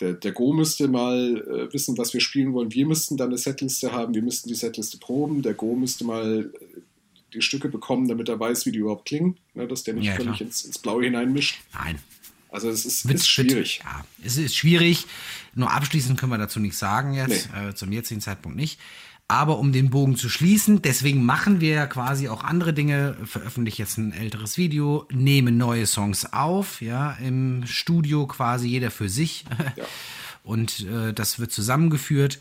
der, 0.04 0.14
der 0.14 0.32
Go 0.34 0.52
müsste 0.52 0.90
mal 0.90 1.38
äh, 1.48 1.74
wissen, 1.74 1.98
was 1.98 2.14
wir 2.14 2.20
spielen 2.20 2.54
wollen. 2.54 2.74
Wir 2.74 2.86
müssten 2.86 3.16
dann 3.16 3.30
eine 3.30 3.38
Setliste 3.38 3.94
haben, 3.94 4.14
wir 4.14 4.22
müssten 4.22 4.50
die 4.50 4.56
Setliste 4.56 4.98
proben. 4.98 5.42
Der 5.42 5.54
Go 5.54 5.76
müsste 5.76 6.04
mal 6.04 6.52
äh, 6.54 6.82
die 7.34 7.42
Stücke 7.42 7.70
bekommen, 7.70 8.10
damit 8.10 8.28
er 8.28 8.38
weiß, 8.38 8.66
wie 8.66 8.74
die 8.74 8.80
überhaupt 8.80 9.06
klingen, 9.06 9.38
ne? 9.54 9.66
dass 9.66 9.84
der 9.84 9.94
nicht 9.94 10.06
Ja, 10.06 10.16
völlig 10.16 10.42
ins, 10.42 10.66
ins 10.66 10.78
Blaue 10.78 11.06
hineinmischt. 11.06 11.62
Nein. 11.74 12.00
Also 12.50 12.70
es 12.70 12.86
ist, 12.86 13.06
ist 13.06 13.28
schwierig. 13.28 13.80
Ja, 13.84 14.06
es 14.24 14.38
ist 14.38 14.56
schwierig. 14.56 15.06
Nur 15.56 15.72
abschließend 15.72 16.20
können 16.20 16.32
wir 16.32 16.38
dazu 16.38 16.60
nichts 16.60 16.80
sagen 16.80 17.14
jetzt, 17.14 17.50
äh, 17.56 17.74
zum 17.74 17.92
jetzigen 17.92 18.22
Zeitpunkt 18.22 18.58
nicht. 18.58 18.80
Aber 19.34 19.58
um 19.58 19.72
den 19.72 19.90
Bogen 19.90 20.16
zu 20.16 20.30
schließen, 20.30 20.84
deswegen 20.84 21.26
machen 21.26 21.60
wir 21.60 21.70
ja 21.74 21.88
quasi 21.88 22.30
auch 22.30 22.44
andere 22.44 22.72
Dinge, 22.72 23.18
veröffentlichen 23.26 23.82
jetzt 23.82 23.98
ein 23.98 24.14
älteres 24.14 24.60
Video, 24.60 25.08
nehmen 25.12 25.58
neue 25.58 25.88
Songs 25.88 26.32
auf, 26.32 26.84
ja, 26.84 27.14
im 27.14 27.66
Studio 27.66 28.28
quasi 28.28 28.68
jeder 28.68 28.92
für 28.92 29.10
sich. 29.10 29.44
Ja. 29.76 29.86
Und 30.44 30.82
äh, 30.82 31.14
das 31.14 31.40
wird 31.40 31.52
zusammengeführt. 31.52 32.38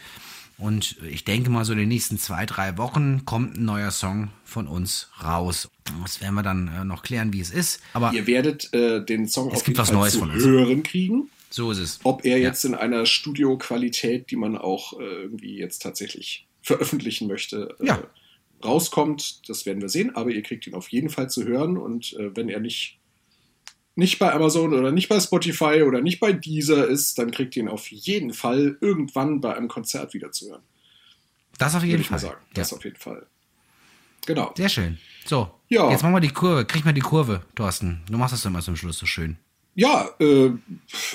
Und 0.59 0.97
ich 1.09 1.25
denke 1.25 1.49
mal, 1.51 1.65
so 1.65 1.73
in 1.73 1.79
den 1.79 1.89
nächsten 1.89 2.19
zwei, 2.19 2.45
drei 2.47 2.77
Wochen 2.77 3.25
kommt 3.25 3.57
ein 3.57 3.65
neuer 3.65 3.91
Song 3.91 4.31
von 4.45 4.67
uns 4.67 5.09
raus. 5.23 5.71
Das 6.03 6.21
werden 6.21 6.35
wir 6.35 6.43
dann 6.43 6.69
äh, 6.69 6.85
noch 6.85 7.03
klären, 7.05 7.33
wie 7.33 7.41
es 7.41 7.51
ist. 7.51 7.81
Aber 7.95 8.13
Ihr 8.13 8.27
werdet 8.27 8.69
äh, 8.75 9.03
den 9.05 9.29
Song 9.29 9.49
Es 9.49 9.59
auf 9.61 9.65
gibt 9.65 9.79
jeden 9.79 9.79
was 9.79 9.89
Fall 9.89 9.97
Neues 9.99 10.13
zu 10.13 10.19
von 10.19 10.31
uns. 10.31 10.45
hören 10.45 10.83
kriegen. 10.83 11.31
so 11.49 11.71
ist 11.71 11.79
es. 11.79 12.01
Ob 12.03 12.25
er 12.27 12.37
Ja. 12.39 12.49
jetzt 12.49 12.65
in 12.67 12.75
einer 12.75 13.07
Studioqualität, 13.07 14.31
die 14.31 14.37
man 14.37 14.59
auch 14.59 14.99
äh, 15.01 15.05
irgendwie 15.23 15.57
jetzt 15.59 15.81
tatsächlich 15.83 16.47
veröffentlichen 16.63 17.27
möchte, 17.29 17.77
äh, 17.81 17.87
Ja. 17.87 18.03
rauskommt, 18.65 19.49
das 19.49 19.67
werden 19.67 19.83
wir 19.83 19.89
sehen. 19.89 20.15
Aber 20.17 20.31
ihr 20.31 20.43
kriegt 20.43 20.67
ihn 20.67 20.75
auf 20.75 20.89
jeden 20.89 21.11
Fall 21.11 21.29
zu 21.29 21.45
hören. 21.45 21.77
Und 21.77 22.13
äh, 22.15 22.35
wenn 22.37 22.49
er 22.49 22.61
nicht, 22.61 22.99
nicht 23.97 24.19
bei 24.19 24.33
Amazon 24.33 24.73
oder 24.73 24.93
nicht 24.93 25.09
bei 25.09 25.21
Spotify 25.21 25.83
oder 25.83 26.01
nicht 26.01 26.21
bei 26.21 26.33
Deezer 26.33 26.87
ist, 26.87 27.19
dann 27.19 27.31
kriegt 27.31 27.57
ihr 27.57 27.65
ihn 27.65 27.69
auf 27.69 27.89
jeden 27.91 28.33
Fall 28.33 28.79
irgendwann 28.81 29.41
bei 29.41 29.55
einem 29.57 29.69
Konzert 29.69 30.15
wieder 30.15 30.31
zu 30.33 30.51
hören. 30.51 30.63
Das 31.59 31.75
auf 31.75 31.83
Würde 31.83 31.91
jeden 31.91 32.03
ich 32.03 32.11
mal 32.11 32.19
Fall. 32.19 32.31
sagen. 32.31 32.41
Ja. 32.49 32.55
Das 32.55 32.73
auf 32.73 32.85
jeden 32.85 32.97
Fall. 32.97 33.27
Genau. 34.25 34.53
Sehr 34.57 34.69
schön. 34.69 34.99
So, 35.27 35.51
Ja. 35.69 35.91
jetzt 35.91 36.03
machen 36.03 36.15
wir 36.15 36.21
die 36.21 36.29
Kurve. 36.29 36.65
Krieg 36.65 36.85
mal 36.85 36.93
die 36.95 37.01
Kurve, 37.01 37.43
Thorsten. 37.57 38.03
Du 38.09 38.17
machst 38.19 38.33
das 38.33 38.45
immer 38.45 38.61
zum 38.63 38.77
Schluss 38.77 38.99
so 38.99 39.07
schön. 39.07 39.37
Ja, 39.75 40.09
äh, 40.21 40.51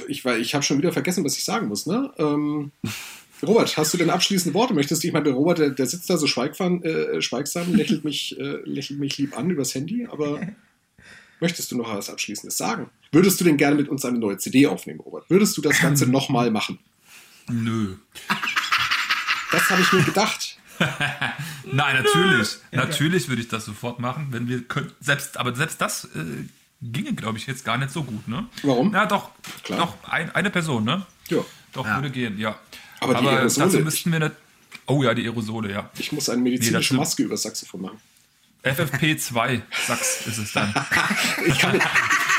ich, 0.08 0.26
ich 0.26 0.54
habe 0.56 0.64
schon 0.64 0.78
wieder 0.78 0.92
vergessen, 0.92 1.24
was 1.24 1.38
ich 1.38 1.44
sagen 1.46 1.68
muss. 1.70 1.86
Ne? 1.86 2.12
Ähm, 2.18 2.72
Robert, 3.45 3.78
hast 3.78 3.93
du 3.93 3.97
denn 3.97 4.10
abschließende 4.10 4.54
Worte? 4.54 4.73
Möchtest 4.73 5.04
du? 5.04 5.08
Ich 5.08 5.13
meine, 5.13 5.26
der 5.26 5.34
Robert, 5.34 5.60
der, 5.60 5.69
der 5.69 5.86
sitzt 5.86 6.10
da 6.10 6.17
so 6.17 6.26
schweigfam, 6.28 6.82
äh, 6.84 7.21
schweigsam, 7.21 7.73
lächelt 7.76 8.04
mich, 8.04 8.38
äh, 8.39 8.58
lächelt 8.65 9.00
mich 9.00 9.17
lieb 9.17 9.38
an 9.38 9.50
übers 9.50 9.76
Handy, 9.76 10.08
aber 10.12 10.39
möchtest 11.39 11.71
du 11.71 11.78
noch 11.78 11.93
was 11.93 12.10
Abschließendes 12.10 12.58
sagen? 12.58 12.89
Würdest 13.12 13.39
du 13.39 13.45
denn 13.45 13.58
gerne 13.58 13.76
mit 13.76 13.89
uns 13.89 14.04
eine 14.06 14.17
neue 14.17 14.38
CD 14.38 14.67
aufnehmen, 14.67 15.00
Robert? 15.02 15.30
Würdest 15.30 15.56
du 15.58 15.62
das 15.62 15.80
Ganze 15.80 16.08
nochmal 16.12 16.50
machen? 16.52 16.80
Nö. 17.50 17.95
Das 19.52 19.69
habe 19.69 19.82
ich 19.82 19.93
mir 19.93 20.04
gedacht. 20.04 20.58
Nein, 21.71 22.04
natürlich. 22.04 22.58
Natürlich 22.71 23.30
würde 23.30 23.41
ich 23.41 23.47
das 23.47 23.65
sofort 23.65 24.00
machen, 24.00 24.28
wenn 24.32 24.47
wir 24.47 24.63
können. 24.63 24.91
Selbst, 25.00 25.38
aber 25.38 25.56
selbst 25.56 25.80
das 25.82 26.06
äh, 26.06 26.45
ginge, 26.82 27.13
glaube 27.13 27.38
ich, 27.38 27.47
jetzt 27.47 27.63
gar 27.65 27.78
nicht 27.78 27.91
so 27.91 28.04
gut, 28.04 28.28
ne? 28.28 28.47
Warum? 28.63 28.93
Ja, 28.93 29.06
doch. 29.06 29.32
Klar. 29.63 29.80
Doch, 29.80 30.10
ein, 30.12 30.30
eine 30.36 30.50
Person, 30.50 30.84
ne? 30.84 31.06
Ja. 31.30 31.39
Doch, 31.73 31.86
Ja. 31.86 31.95
würde 31.95 32.10
gehen, 32.12 32.38
ja. 32.38 32.60
Aber 33.00 33.14
die 33.16 33.26
Aerosole- 33.28 33.60
dazu 33.66 33.80
müssten 33.80 34.12
wir. 34.12 34.32
Oh 34.86 35.04
ja, 35.04 35.14
die 35.14 35.24
Aerosole, 35.26 35.72
ja. 35.72 35.90
Ich 35.98 36.12
muss 36.12 36.30
eine 36.30 36.42
medizinische 36.42 36.94
Nee, 36.94 37.00
Maske 37.00 37.24
über 37.24 37.34
das 37.34 37.44
Saxophon 37.44 37.82
machen. 37.82 37.98
FFP2 38.64 39.62
Sachs 39.86 40.26
ist 40.28 40.38
es 40.40 40.52
dann. 40.54 40.74
Ich, 41.46 41.60
kann, 41.60 41.80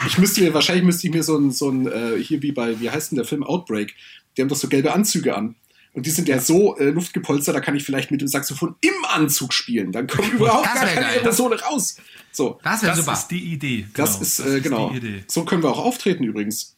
ich 0.06 0.18
müsste 0.18 0.42
mir, 0.42 0.52
wahrscheinlich 0.52 0.84
müsste 0.84 1.06
ich 1.06 1.12
mir 1.14 1.22
so 1.22 1.38
ein, 1.38 1.50
so 1.52 1.70
ein 1.70 1.86
äh, 1.86 2.22
hier 2.22 2.42
wie 2.42 2.52
bei, 2.52 2.78
wie 2.80 2.90
heißt 2.90 3.12
denn 3.12 3.16
der 3.16 3.24
Film 3.24 3.44
Outbreak? 3.44 3.94
Die 4.36 4.42
haben 4.42 4.48
doch 4.48 4.56
so 4.56 4.68
gelbe 4.68 4.92
Anzüge 4.92 5.34
an. 5.36 5.54
Und 5.94 6.04
die 6.06 6.10
sind 6.10 6.28
ja 6.28 6.38
so 6.38 6.76
äh, 6.76 6.90
luftgepolstert, 6.90 7.56
da 7.56 7.60
kann 7.60 7.74
ich 7.74 7.82
vielleicht 7.84 8.10
mit 8.10 8.20
dem 8.20 8.28
Saxophon 8.28 8.74
im 8.82 8.92
Anzug 9.08 9.52
spielen. 9.54 9.90
Dann 9.92 10.06
kommen 10.06 10.30
überhaupt 10.36 10.66
Das 10.66 10.74
gar 10.74 10.84
keine 10.86 11.00
geil. 11.00 11.18
Aerosole 11.20 11.60
raus. 11.62 11.96
So, 12.30 12.60
Das 12.62 12.82
wäre 12.82 12.92
Das 12.94 13.04
super. 13.04 13.12
ist 13.16 13.28
die 13.28 13.52
Idee. 13.52 13.86
das 13.94 14.12
genau. 14.12 14.22
ist, 14.22 14.38
äh, 14.40 14.60
genau. 14.60 14.90
die 14.90 14.96
Idee. 14.98 15.24
So 15.28 15.44
können 15.44 15.62
wir 15.62 15.70
auch 15.70 15.78
auftreten 15.78 16.24
übrigens. 16.24 16.76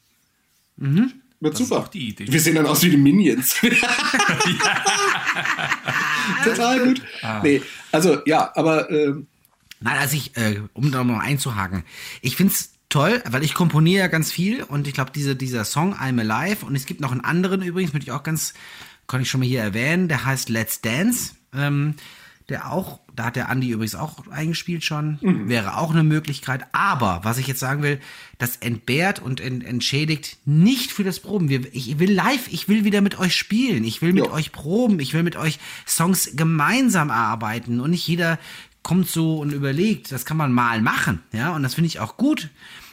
Wird. 1.41 1.55
Das 1.55 1.61
ist 1.61 1.69
super. 1.69 1.81
auch 1.81 1.89
die 1.89 2.09
Idee. 2.09 2.27
Wir 2.31 2.41
sehen 2.41 2.55
dann 2.55 2.67
aus 2.67 2.83
wie 2.83 2.91
die 2.91 2.97
Minions. 2.97 3.57
Total 6.45 6.85
gut. 6.85 7.03
Ah. 7.23 7.41
Nee, 7.43 7.63
also 7.93 8.19
ja, 8.27 8.53
aber 8.55 8.91
ähm, 8.91 9.27
Nein, 9.81 9.99
also 9.99 10.17
ich, 10.17 10.37
äh, 10.37 10.61
um 10.75 10.93
da 10.93 11.03
mal 11.05 11.21
einzuhaken, 11.21 11.85
ich 12.21 12.37
find's 12.37 12.75
toll, 12.91 13.23
weil 13.27 13.43
ich 13.43 13.55
komponiere 13.55 14.01
ja 14.01 14.07
ganz 14.09 14.31
viel 14.31 14.63
und 14.63 14.87
ich 14.87 14.95
glaube, 14.95 15.11
diese, 15.15 15.35
dieser 15.35 15.65
Song 15.65 15.95
I'm 15.95 16.21
Alive 16.21 16.67
und 16.67 16.77
es 16.77 16.85
gibt 16.85 17.01
noch 17.01 17.13
einen 17.13 17.23
anderen 17.23 17.63
übrigens, 17.63 17.95
möchte 17.95 18.11
ich 18.11 18.13
auch 18.13 18.23
ganz, 18.23 18.53
kann 19.07 19.23
ich 19.23 19.31
schon 19.31 19.41
mal 19.41 19.47
hier 19.47 19.63
erwähnen, 19.63 20.09
der 20.09 20.27
heißt 20.27 20.51
Let's 20.51 20.83
Dance, 20.83 21.33
ähm, 21.55 21.95
der 22.51 22.71
auch, 22.73 23.01
da 23.17 23.25
hat 23.27 23.37
der 23.37 23.49
Andi 23.49 23.71
übrigens 23.71 23.95
auch 23.95 24.27
eingespielt 24.29 24.85
schon, 24.85 25.19
wäre 25.49 25.77
auch 25.77 25.91
eine 25.93 26.03
Möglichkeit, 26.05 26.67
aber 26.73 27.21
was 27.23 27.39
ich 27.39 27.47
jetzt 27.47 27.61
sagen 27.61 27.83
will, 27.83 28.01
das 28.39 28.57
entbehrt 28.57 29.21
und 29.21 29.41
en 29.41 29.61
entschädigt 29.63 30.39
nicht 30.45 30.91
für 30.93 31.05
das 31.05 31.21
Proben. 31.21 31.49
Wir, 31.49 31.75
ich 31.75 31.99
will 31.99 32.11
live, 32.13 32.49
ich 32.51 32.69
will 32.69 32.85
wieder 32.85 33.01
mit 33.01 33.19
euch 33.19 33.37
spielen, 33.37 33.85
ich 33.85 34.03
will 34.03 34.13
mit 34.13 34.27
Ja. 34.27 34.33
euch 34.33 34.53
proben, 34.53 35.01
ich 35.01 35.15
will 35.15 35.23
mit 35.23 35.37
euch 35.37 35.59
Songs 35.87 36.31
gemeinsam 36.35 37.11
erarbeiten. 37.11 37.81
Und 37.81 37.91
nicht 37.91 38.07
jeder 38.07 38.39
kommt 38.83 39.09
so 39.09 39.39
und 39.39 39.53
überlegt, 39.53 40.13
das 40.13 40.25
kann 40.25 40.37
man 40.37 40.53
mal 40.53 40.81
machen, 40.81 41.21
ja, 41.33 41.51
und 41.55 41.63
das 41.63 41.75
finde 41.75 41.87
ich 41.89 42.01
auch 42.01 42.17
gut. 42.17 42.51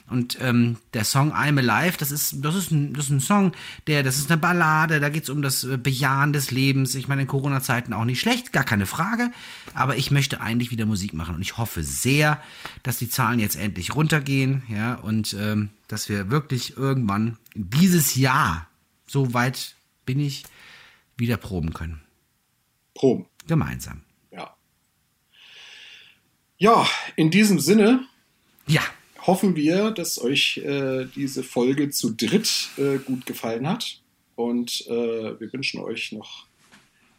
Und 0.09 0.37
ähm, 0.41 0.77
der 0.93 1.03
Song 1.03 1.33
I'm 1.33 1.59
Alive, 1.59 1.97
das 1.97 2.11
ist, 2.11 2.37
das 2.43 2.55
ist 2.55 2.71
ein, 2.71 2.93
das 2.93 3.05
ist 3.05 3.11
ein 3.11 3.19
Song, 3.19 3.51
der, 3.87 4.03
das 4.03 4.17
ist 4.17 4.31
eine 4.31 4.39
Ballade, 4.39 5.01
da 5.01 5.09
geht's 5.09 5.29
um 5.29 5.41
das 5.41 5.65
äh, 5.65 5.77
Bejahen 5.77 6.31
des 6.31 6.49
Lebens. 6.49 6.95
Ich 6.95 7.09
meine, 7.09 7.23
in 7.23 7.27
Corona-Zeiten 7.27 7.91
auch 7.91 8.05
nicht 8.05 8.21
schlecht, 8.21 8.53
gar 8.53 8.63
keine 8.63 8.85
Frage. 8.85 9.31
Aber 9.73 9.97
ich 9.97 10.09
möchte 10.09 10.39
eigentlich 10.39 10.71
wieder 10.71 10.85
Musik 10.85 11.13
machen 11.13 11.35
und 11.35 11.41
ich 11.41 11.57
hoffe 11.57 11.83
sehr, 11.83 12.41
dass 12.83 12.97
die 12.97 13.09
Zahlen 13.09 13.39
jetzt 13.39 13.57
endlich 13.57 13.95
runtergehen, 13.95 14.63
ja, 14.69 14.95
und 14.95 15.33
ähm, 15.33 15.69
dass 15.89 16.07
wir 16.07 16.31
wirklich 16.31 16.77
irgendwann 16.77 17.37
dieses 17.53 18.15
Jahr, 18.15 18.67
so 19.07 19.33
weit 19.33 19.75
bin 20.05 20.21
ich, 20.21 20.45
wieder 21.17 21.35
proben 21.35 21.73
können. 21.73 21.99
Proben. 22.93 23.25
Gemeinsam. 23.45 24.01
Ja. 26.57 26.87
In 27.15 27.29
diesem 27.29 27.59
Sinne 27.59 28.07
Ja, 28.67 28.81
hoffen 29.21 29.55
wir, 29.55 29.91
dass 29.91 30.19
euch 30.19 30.57
äh, 30.57 31.05
diese 31.15 31.43
Folge 31.43 31.89
zu 31.89 32.11
dritt 32.11 32.69
äh, 32.77 32.97
gut 32.97 33.25
gefallen 33.25 33.67
hat. 33.67 34.01
Und 34.35 34.85
äh, 34.87 35.39
wir 35.39 35.51
wünschen 35.51 35.81
euch 35.81 36.11
noch 36.11 36.45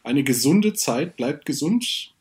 eine 0.04 0.22
gesunde 0.24 0.74
Zeit. 0.74 1.16
Bleibt 1.16 1.44
gesund. 1.44 2.14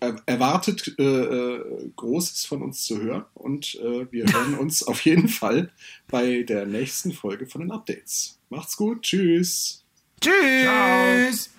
Er 0.00 0.20
erwartet 0.26 0.94
äh, 0.98 1.02
äh, 1.02 1.90
Großes 1.96 2.44
von 2.44 2.62
uns 2.62 2.84
zu 2.84 3.00
hören. 3.00 3.24
Und 3.34 3.76
äh, 3.76 4.10
wir 4.10 4.26
hören 4.32 4.54
uns 4.54 4.82
auf 4.82 5.04
jeden 5.04 5.28
Fall 5.28 5.70
bei 6.08 6.42
der 6.42 6.66
nächsten 6.66 7.12
Folge 7.12 7.46
von 7.46 7.62
den 7.62 7.70
Updates. 7.70 8.38
Macht's 8.50 8.76
gut. 8.76 9.02
Tschüss. 9.02 9.84
tschüss. 10.20 11.50